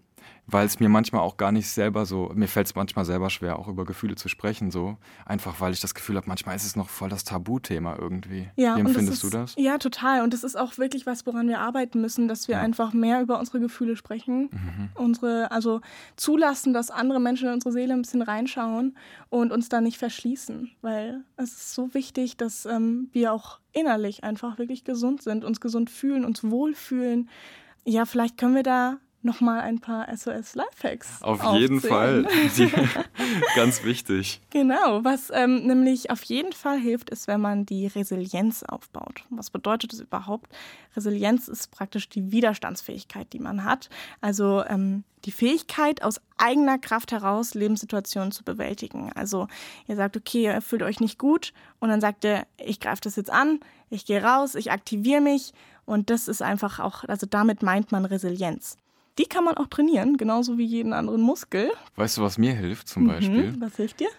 weil 0.52 0.66
es 0.66 0.80
mir 0.80 0.90
manchmal 0.90 1.22
auch 1.22 1.38
gar 1.38 1.52
nicht 1.52 1.68
selber 1.70 2.06
so, 2.06 2.30
mir 2.36 2.48
fällt 2.48 2.68
es 2.68 2.76
manchmal 2.76 3.06
selber 3.06 3.30
schwer, 3.30 3.58
auch 3.58 3.68
über 3.68 3.86
Gefühle 3.86 4.16
zu 4.16 4.28
sprechen, 4.30 4.70
so 4.72 4.98
einfach 5.26 5.60
weil 5.62 5.74
ich 5.74 5.80
das 5.80 5.94
Gefühl 5.96 6.18
habe, 6.18 6.28
manchmal 6.28 6.56
ist 6.56 6.66
es 6.66 6.76
noch 6.76 6.90
voll 6.90 7.10
das 7.10 7.24
Tabuthema 7.24 7.96
irgendwie. 7.98 8.50
Ja, 8.56 8.76
Wie 8.76 8.82
und 8.82 8.88
empfindest 8.88 9.24
ist, 9.24 9.24
du 9.24 9.30
das? 9.38 9.56
Ja, 9.58 9.78
total. 9.78 10.22
Und 10.22 10.34
das 10.34 10.44
ist 10.44 10.58
auch 10.58 10.78
wirklich 10.78 11.06
was, 11.06 11.26
woran 11.26 11.48
wir 11.48 11.60
arbeiten 11.60 12.02
müssen, 12.02 12.28
dass 12.28 12.48
wir 12.48 12.56
Ja. 12.56 12.62
einfach 12.62 12.94
mehr 12.94 13.22
über 13.22 13.40
unsere 13.40 13.60
Gefühle 13.60 13.96
sprechen. 13.96 14.50
Mhm. 14.52 14.90
Unsere, 14.96 15.52
also 15.52 15.82
zulassen, 16.16 16.74
dass 16.74 16.92
andere 16.92 17.20
Menschen 17.20 17.48
in 17.48 17.54
unsere 17.54 17.72
Seele 17.72 17.94
ein 17.94 18.02
bisschen 18.02 18.22
reinschauen 18.22 18.98
und 19.30 19.52
uns 19.52 19.70
da 19.70 19.82
nicht 19.82 19.98
verschließen. 19.98 20.72
Weil 20.82 21.24
es 21.38 21.52
ist 21.52 21.74
so 21.74 21.94
wichtig, 21.94 22.38
dass 22.38 22.66
ähm, 22.66 23.10
wir 23.14 23.32
auch 23.34 23.60
innerlich 23.72 24.24
einfach 24.24 24.58
wirklich 24.58 24.84
gesund 24.84 25.22
sind, 25.22 25.46
uns 25.46 25.62
gesund 25.62 25.90
fühlen, 25.90 26.26
uns 26.26 26.44
wohlfühlen. 26.44 27.30
Ja, 27.86 28.06
vielleicht 28.06 28.38
können 28.38 28.56
wir 28.56 28.64
da 28.64 28.98
nochmal 29.24 29.62
ein 29.62 29.80
paar 29.80 30.08
SOS-Lifehacks 30.16 31.22
Auf 31.22 31.44
jeden 31.54 31.80
Fall. 31.80 32.26
aufzählen. 32.26 32.50
Die, 32.58 32.72
ganz 33.56 33.84
wichtig. 33.84 34.42
Genau, 34.50 35.04
was 35.04 35.32
ähm, 35.34 35.66
nämlich 35.68 36.10
auf 36.10 36.24
jeden 36.24 36.54
Fall 36.54 36.80
hilft, 36.80 37.10
ist, 37.10 37.28
wenn 37.28 37.42
man 37.42 37.66
die 37.66 37.88
Resilienz 37.88 38.64
aufbaut. 38.64 39.26
Was 39.30 39.50
bedeutet 39.50 39.94
das 39.94 40.00
überhaupt? 40.00 40.52
Resilienz 40.96 41.48
ist 41.48 41.72
praktisch 41.72 42.10
die 42.10 42.32
Widerstandsfähigkeit, 42.32 43.32
die 43.34 43.40
man 43.40 43.64
hat. 43.64 43.90
Also 44.22 44.64
ähm, 44.66 45.04
die 45.26 45.32
Fähigkeit, 45.32 46.04
aus 46.04 46.20
eigener 46.38 46.80
Kraft 46.80 47.12
heraus 47.12 47.54
Lebenssituationen 47.54 48.32
zu 48.32 48.44
bewältigen. 48.44 49.12
Also 49.14 49.48
ihr 49.88 49.96
sagt, 49.96 50.18
okay, 50.18 50.44
ihr 50.44 50.62
fühlt 50.62 50.82
euch 50.82 51.00
nicht 51.00 51.20
gut 51.20 51.54
und 51.80 51.90
dann 51.90 52.02
sagt 52.02 52.24
ihr, 52.24 52.46
ich 52.58 52.80
greife 52.80 53.02
das 53.04 53.16
jetzt 53.16 53.30
an, 53.30 53.60
ich 53.90 54.06
gehe 54.06 54.24
raus, 54.24 54.56
ich 54.56 54.72
aktiviere 54.72 55.22
mich 55.22 55.54
und 55.86 56.10
das 56.10 56.28
ist 56.28 56.42
einfach 56.42 56.80
auch, 56.80 57.04
also 57.04 57.28
damit 57.30 57.62
meint 57.62 57.92
man 57.92 58.06
Resilienz. 58.06 58.78
Die 59.22 59.28
kann 59.28 59.44
man 59.44 59.56
auch 59.56 59.68
trainieren, 59.68 60.18
genauso 60.18 60.58
wie 60.58 60.66
jeden 60.66 60.94
anderen 60.94 61.22
Muskel. 61.22 61.70
Weißt 61.96 62.18
du, 62.18 62.24
was 62.24 62.40
mir 62.40 62.54
hilft 62.54 62.88
zum 62.88 63.06
Beispiel? 63.08 63.52
Mhm. 63.52 63.62
Was 63.62 63.76
hilft 63.76 64.00
dir? 64.00 64.10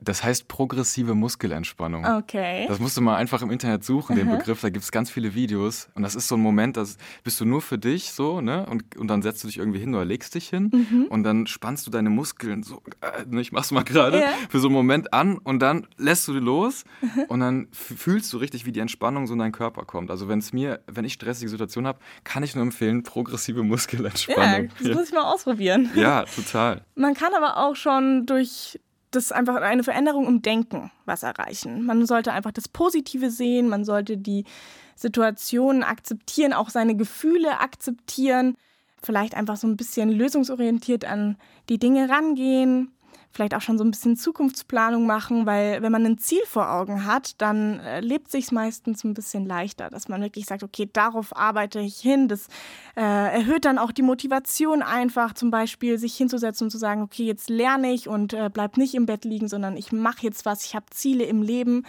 Das 0.00 0.22
heißt 0.22 0.48
progressive 0.48 1.14
Muskelentspannung. 1.14 2.04
Okay. 2.06 2.66
Das 2.68 2.78
musst 2.78 2.96
du 2.96 3.00
mal 3.00 3.16
einfach 3.16 3.42
im 3.42 3.50
Internet 3.50 3.84
suchen, 3.84 4.16
den 4.16 4.28
Begriff. 4.30 4.60
Da 4.60 4.70
gibt 4.70 4.84
es 4.84 4.92
ganz 4.92 5.10
viele 5.10 5.34
Videos. 5.34 5.88
Und 5.94 6.02
das 6.02 6.14
ist 6.14 6.28
so 6.28 6.36
ein 6.36 6.40
Moment, 6.40 6.76
da 6.76 6.84
bist 7.24 7.40
du 7.40 7.44
nur 7.44 7.60
für 7.62 7.78
dich 7.78 8.12
so, 8.12 8.40
ne? 8.40 8.66
Und, 8.66 8.96
und 8.96 9.08
dann 9.08 9.22
setzt 9.22 9.42
du 9.42 9.48
dich 9.48 9.58
irgendwie 9.58 9.78
hin 9.80 9.94
oder 9.94 10.04
legst 10.04 10.34
dich 10.34 10.48
hin 10.48 10.70
Mhm. 10.72 11.06
und 11.10 11.22
dann 11.24 11.46
spannst 11.46 11.86
du 11.86 11.90
deine 11.90 12.10
Muskeln 12.10 12.62
so, 12.62 12.82
äh, 13.00 13.24
ne, 13.26 13.40
ich 13.40 13.52
mach's 13.52 13.70
mal 13.70 13.82
gerade, 13.84 14.20
Ja. 14.20 14.28
für 14.48 14.60
so 14.60 14.68
einen 14.68 14.74
Moment 14.74 15.12
an 15.12 15.38
und 15.38 15.60
dann 15.60 15.86
lässt 15.96 16.28
du 16.28 16.32
die 16.32 16.38
los 16.40 16.84
und 17.28 17.40
dann 17.40 17.68
fühlst 17.72 18.32
du 18.32 18.36
richtig, 18.38 18.66
wie 18.66 18.72
die 18.72 18.80
Entspannung 18.80 19.26
so 19.26 19.32
in 19.32 19.38
deinen 19.38 19.52
Körper 19.52 19.84
kommt. 19.84 20.10
Also 20.10 20.28
wenn 20.28 20.38
es 20.38 20.52
mir, 20.52 20.80
wenn 20.86 21.04
ich 21.04 21.14
stressige 21.14 21.48
Situationen 21.48 21.88
habe, 21.88 21.98
kann 22.24 22.42
ich 22.42 22.54
nur 22.54 22.62
empfehlen, 22.62 23.02
progressive 23.02 23.60
Ja, 23.60 23.64
Muskelentspannung. 23.66 24.68
das 24.82 24.94
muss 24.94 25.08
ich 25.08 25.14
mal 25.14 25.22
ausprobieren. 25.32 25.90
ja, 25.94 26.24
total. 26.24 26.84
Man 26.94 27.14
kann 27.14 27.32
aber 27.34 27.56
auch 27.56 27.74
schon 27.76 28.26
durch 28.26 28.78
das 29.10 29.32
einfach 29.32 29.56
eine 29.56 29.84
Veränderung 29.84 30.26
im 30.26 30.42
Denken 30.42 30.90
was 31.06 31.22
erreichen. 31.22 31.84
Man 31.84 32.06
sollte 32.06 32.32
einfach 32.32 32.52
das 32.52 32.68
Positive 32.68 33.30
sehen, 33.30 33.68
man 33.68 33.84
sollte 33.84 34.16
die 34.16 34.44
Situationen 34.94 35.82
akzeptieren, 35.82 36.52
auch 36.52 36.70
seine 36.70 36.96
Gefühle 36.96 37.60
akzeptieren, 37.60 38.56
vielleicht 39.02 39.34
einfach 39.34 39.56
so 39.56 39.66
ein 39.66 39.76
bisschen 39.76 40.10
lösungsorientiert 40.10 41.04
an 41.04 41.36
die 41.68 41.78
Dinge 41.78 42.08
rangehen, 42.08 42.92
vielleicht 43.38 43.54
auch 43.54 43.60
schon 43.60 43.78
so 43.78 43.84
ein 43.84 43.92
bisschen 43.92 44.16
Zukunftsplanung 44.16 45.06
machen, 45.06 45.46
weil 45.46 45.80
wenn 45.80 45.92
man 45.92 46.04
ein 46.04 46.18
Ziel 46.18 46.42
vor 46.44 46.72
Augen 46.72 47.04
hat, 47.04 47.40
dann 47.40 47.78
äh, 47.78 48.00
lebt 48.00 48.32
sich 48.32 48.50
meistens 48.50 49.04
ein 49.04 49.14
bisschen 49.14 49.46
leichter, 49.46 49.90
dass 49.90 50.08
man 50.08 50.20
wirklich 50.20 50.46
sagt, 50.46 50.64
okay, 50.64 50.90
darauf 50.92 51.36
arbeite 51.36 51.78
ich 51.78 51.98
hin. 51.98 52.26
Das 52.26 52.48
äh, 52.96 53.00
erhöht 53.00 53.64
dann 53.64 53.78
auch 53.78 53.92
die 53.92 54.02
Motivation 54.02 54.82
einfach, 54.82 55.34
zum 55.34 55.52
Beispiel 55.52 55.98
sich 55.98 56.16
hinzusetzen 56.16 56.64
und 56.64 56.70
zu 56.72 56.78
sagen, 56.78 57.00
okay, 57.00 57.26
jetzt 57.26 57.48
lerne 57.48 57.92
ich 57.92 58.08
und 58.08 58.32
äh, 58.32 58.50
bleib 58.52 58.76
nicht 58.76 58.96
im 58.96 59.06
Bett 59.06 59.24
liegen, 59.24 59.46
sondern 59.46 59.76
ich 59.76 59.92
mache 59.92 60.22
jetzt 60.22 60.44
was, 60.44 60.64
ich 60.64 60.74
habe 60.74 60.86
Ziele 60.90 61.22
im 61.22 61.40
Leben 61.40 61.84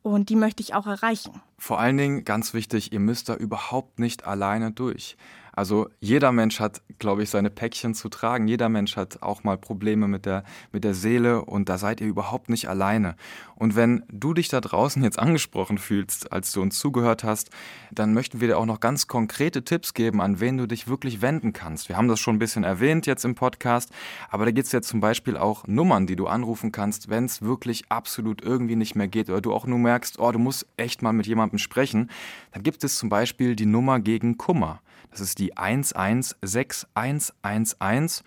und 0.00 0.30
die 0.30 0.36
möchte 0.36 0.62
ich 0.62 0.72
auch 0.72 0.86
erreichen. 0.86 1.42
Vor 1.58 1.80
allen 1.80 1.98
Dingen, 1.98 2.24
ganz 2.24 2.54
wichtig, 2.54 2.94
ihr 2.94 3.00
müsst 3.00 3.28
da 3.28 3.34
überhaupt 3.34 3.98
nicht 3.98 4.26
alleine 4.26 4.72
durch. 4.72 5.18
Also 5.56 5.88
jeder 6.00 6.32
Mensch 6.32 6.58
hat, 6.58 6.82
glaube 6.98 7.22
ich, 7.22 7.30
seine 7.30 7.48
Päckchen 7.48 7.94
zu 7.94 8.08
tragen. 8.08 8.48
Jeder 8.48 8.68
Mensch 8.68 8.96
hat 8.96 9.22
auch 9.22 9.44
mal 9.44 9.56
Probleme 9.56 10.08
mit 10.08 10.26
der, 10.26 10.42
mit 10.72 10.82
der 10.82 10.94
Seele 10.94 11.44
und 11.44 11.68
da 11.68 11.78
seid 11.78 12.00
ihr 12.00 12.08
überhaupt 12.08 12.50
nicht 12.50 12.68
alleine. 12.68 13.14
Und 13.54 13.76
wenn 13.76 14.02
du 14.10 14.34
dich 14.34 14.48
da 14.48 14.60
draußen 14.60 15.02
jetzt 15.04 15.18
angesprochen 15.18 15.78
fühlst, 15.78 16.32
als 16.32 16.50
du 16.50 16.60
uns 16.60 16.78
zugehört 16.78 17.22
hast, 17.22 17.50
dann 17.92 18.14
möchten 18.14 18.40
wir 18.40 18.48
dir 18.48 18.58
auch 18.58 18.66
noch 18.66 18.80
ganz 18.80 19.06
konkrete 19.06 19.64
Tipps 19.64 19.94
geben, 19.94 20.20
an 20.20 20.40
wen 20.40 20.58
du 20.58 20.66
dich 20.66 20.88
wirklich 20.88 21.22
wenden 21.22 21.52
kannst. 21.52 21.88
Wir 21.88 21.96
haben 21.96 22.08
das 22.08 22.18
schon 22.18 22.34
ein 22.34 22.40
bisschen 22.40 22.64
erwähnt 22.64 23.06
jetzt 23.06 23.24
im 23.24 23.36
Podcast, 23.36 23.90
aber 24.30 24.44
da 24.44 24.50
gibt 24.50 24.66
es 24.66 24.72
jetzt 24.72 24.88
zum 24.88 25.00
Beispiel 25.00 25.36
auch 25.36 25.68
Nummern, 25.68 26.08
die 26.08 26.16
du 26.16 26.26
anrufen 26.26 26.72
kannst, 26.72 27.08
wenn 27.08 27.26
es 27.26 27.42
wirklich 27.42 27.84
absolut 27.90 28.42
irgendwie 28.42 28.76
nicht 28.76 28.96
mehr 28.96 29.08
geht 29.08 29.30
oder 29.30 29.40
du 29.40 29.52
auch 29.52 29.66
nur 29.66 29.78
merkst, 29.78 30.18
oh, 30.18 30.32
du 30.32 30.40
musst 30.40 30.66
echt 30.76 31.02
mal 31.02 31.12
mit 31.12 31.28
jemandem 31.28 31.58
sprechen, 31.58 32.10
dann 32.50 32.64
gibt 32.64 32.82
es 32.82 32.98
zum 32.98 33.08
Beispiel 33.08 33.54
die 33.54 33.66
Nummer 33.66 34.00
gegen 34.00 34.36
Kummer. 34.36 34.80
Das 35.10 35.20
ist 35.20 35.38
die 35.38 35.56
116111. 35.56 38.22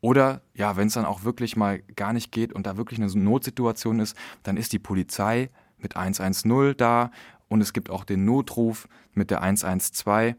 Oder 0.00 0.40
ja, 0.54 0.76
wenn 0.76 0.88
es 0.88 0.94
dann 0.94 1.04
auch 1.04 1.24
wirklich 1.24 1.56
mal 1.56 1.80
gar 1.94 2.12
nicht 2.12 2.32
geht 2.32 2.52
und 2.52 2.66
da 2.66 2.76
wirklich 2.76 3.00
eine 3.00 3.12
Notsituation 3.12 4.00
ist, 4.00 4.16
dann 4.42 4.56
ist 4.56 4.72
die 4.72 4.78
Polizei 4.78 5.50
mit 5.78 5.96
110 5.96 6.74
da 6.76 7.10
und 7.48 7.60
es 7.60 7.72
gibt 7.72 7.90
auch 7.90 8.04
den 8.04 8.24
Notruf 8.24 8.88
mit 9.12 9.30
der 9.30 9.42
112. 9.42 10.36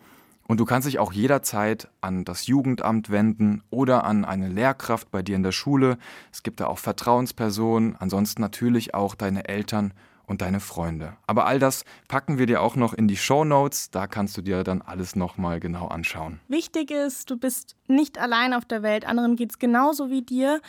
Und 0.47 0.59
du 0.59 0.65
kannst 0.65 0.87
dich 0.87 0.99
auch 0.99 1.13
jederzeit 1.13 1.89
an 2.01 2.25
das 2.25 2.47
Jugendamt 2.47 3.09
wenden 3.09 3.63
oder 3.69 4.03
an 4.03 4.25
eine 4.25 4.49
Lehrkraft 4.49 5.11
bei 5.11 5.21
dir 5.21 5.35
in 5.35 5.43
der 5.43 5.53
Schule. 5.53 5.97
Es 6.31 6.43
gibt 6.43 6.59
da 6.59 6.67
auch 6.67 6.79
Vertrauenspersonen, 6.79 7.95
ansonsten 7.97 8.41
natürlich 8.41 8.93
auch 8.93 9.15
deine 9.15 9.47
Eltern 9.47 9.93
und 10.31 10.41
deine 10.41 10.61
Freunde. 10.61 11.17
Aber 11.27 11.45
all 11.45 11.59
das 11.59 11.83
packen 12.07 12.39
wir 12.39 12.45
dir 12.45 12.61
auch 12.61 12.77
noch 12.77 12.93
in 12.93 13.09
die 13.09 13.17
Show 13.17 13.43
Notes. 13.43 13.91
Da 13.91 14.07
kannst 14.07 14.37
du 14.37 14.41
dir 14.41 14.63
dann 14.63 14.81
alles 14.81 15.15
nochmal 15.17 15.59
genau 15.59 15.87
anschauen. 15.87 16.39
Wichtig 16.47 16.89
ist, 16.89 17.29
du 17.29 17.37
bist 17.37 17.75
nicht 17.87 18.17
allein 18.17 18.53
auf 18.53 18.63
der 18.63 18.81
Welt. 18.81 19.05
Anderen 19.05 19.35
geht 19.35 19.51
es 19.51 19.59
genauso 19.59 20.09
wie 20.09 20.21
dir. 20.21 20.61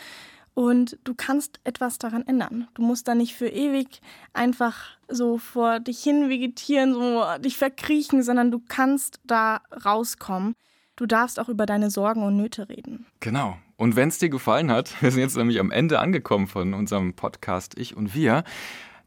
Und 0.53 0.99
du 1.05 1.15
kannst 1.15 1.61
etwas 1.63 1.97
daran 1.97 2.27
ändern. 2.27 2.67
Du 2.73 2.83
musst 2.83 3.07
da 3.07 3.15
nicht 3.15 3.35
für 3.35 3.47
ewig 3.47 4.01
einfach 4.33 4.97
so 5.07 5.37
vor 5.37 5.79
dich 5.79 6.03
hin 6.03 6.29
vegetieren, 6.29 6.93
so 6.93 7.23
dich 7.39 7.57
verkriechen, 7.57 8.21
sondern 8.21 8.51
du 8.51 8.61
kannst 8.67 9.19
da 9.23 9.61
rauskommen. 9.83 10.55
Du 10.95 11.05
darfst 11.07 11.39
auch 11.39 11.49
über 11.49 11.65
deine 11.65 11.89
Sorgen 11.89 12.21
und 12.21 12.35
Nöte 12.35 12.69
reden. 12.69 13.07
Genau. 13.21 13.57
Und 13.77 13.95
wenn 13.95 14.09
es 14.09 14.19
dir 14.19 14.29
gefallen 14.29 14.69
hat, 14.69 14.93
wir 15.01 15.09
sind 15.09 15.21
jetzt 15.21 15.37
nämlich 15.37 15.59
am 15.61 15.71
Ende 15.71 15.99
angekommen 15.99 16.47
von 16.47 16.73
unserem 16.73 17.13
Podcast 17.13 17.79
Ich 17.79 17.95
und 17.95 18.13
Wir 18.13 18.43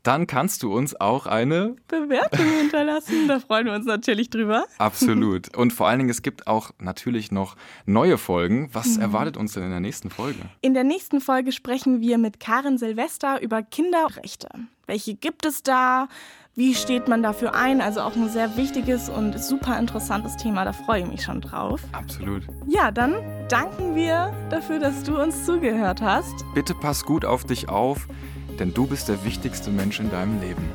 dann 0.06 0.26
kannst 0.26 0.62
du 0.62 0.72
uns 0.72 0.98
auch 1.00 1.26
eine 1.26 1.76
Bewertung 1.88 2.46
hinterlassen. 2.60 3.26
Da 3.28 3.40
freuen 3.40 3.66
wir 3.66 3.74
uns 3.74 3.86
natürlich 3.86 4.30
drüber. 4.30 4.64
Absolut. 4.78 5.56
Und 5.56 5.72
vor 5.72 5.88
allen 5.88 5.98
Dingen, 5.98 6.10
es 6.10 6.22
gibt 6.22 6.46
auch 6.46 6.70
natürlich 6.78 7.32
noch 7.32 7.56
neue 7.86 8.18
Folgen. 8.18 8.68
Was 8.72 8.96
mhm. 8.96 9.02
erwartet 9.02 9.36
uns 9.36 9.54
denn 9.54 9.64
in 9.64 9.70
der 9.70 9.80
nächsten 9.80 10.10
Folge? 10.10 10.38
In 10.60 10.74
der 10.74 10.84
nächsten 10.84 11.20
Folge 11.20 11.50
sprechen 11.52 12.00
wir 12.00 12.18
mit 12.18 12.38
Karin 12.38 12.78
Silvester 12.78 13.42
über 13.42 13.62
Kinderrechte. 13.62 14.48
Welche 14.86 15.14
gibt 15.14 15.44
es 15.44 15.62
da? 15.62 16.08
Wie 16.54 16.74
steht 16.74 17.08
man 17.08 17.22
dafür 17.22 17.54
ein? 17.54 17.80
Also 17.80 18.00
auch 18.00 18.14
ein 18.14 18.30
sehr 18.30 18.56
wichtiges 18.56 19.10
und 19.10 19.38
super 19.38 19.78
interessantes 19.78 20.36
Thema. 20.36 20.64
Da 20.64 20.72
freue 20.72 21.02
ich 21.02 21.06
mich 21.06 21.22
schon 21.22 21.40
drauf. 21.40 21.82
Absolut. 21.92 22.44
Ja, 22.66 22.90
dann 22.90 23.16
danken 23.48 23.94
wir 23.94 24.32
dafür, 24.50 24.78
dass 24.78 25.02
du 25.02 25.20
uns 25.20 25.44
zugehört 25.44 26.00
hast. 26.00 26.32
Bitte 26.54 26.74
pass 26.74 27.04
gut 27.04 27.24
auf 27.24 27.44
dich 27.44 27.68
auf 27.68 28.08
denn 28.60 28.74
du 28.74 28.86
bist 28.86 29.08
der 29.08 29.24
wichtigste 29.24 29.70
Mensch 29.70 30.00
in 30.00 30.10
deinem 30.10 30.40
Leben. 30.40 30.70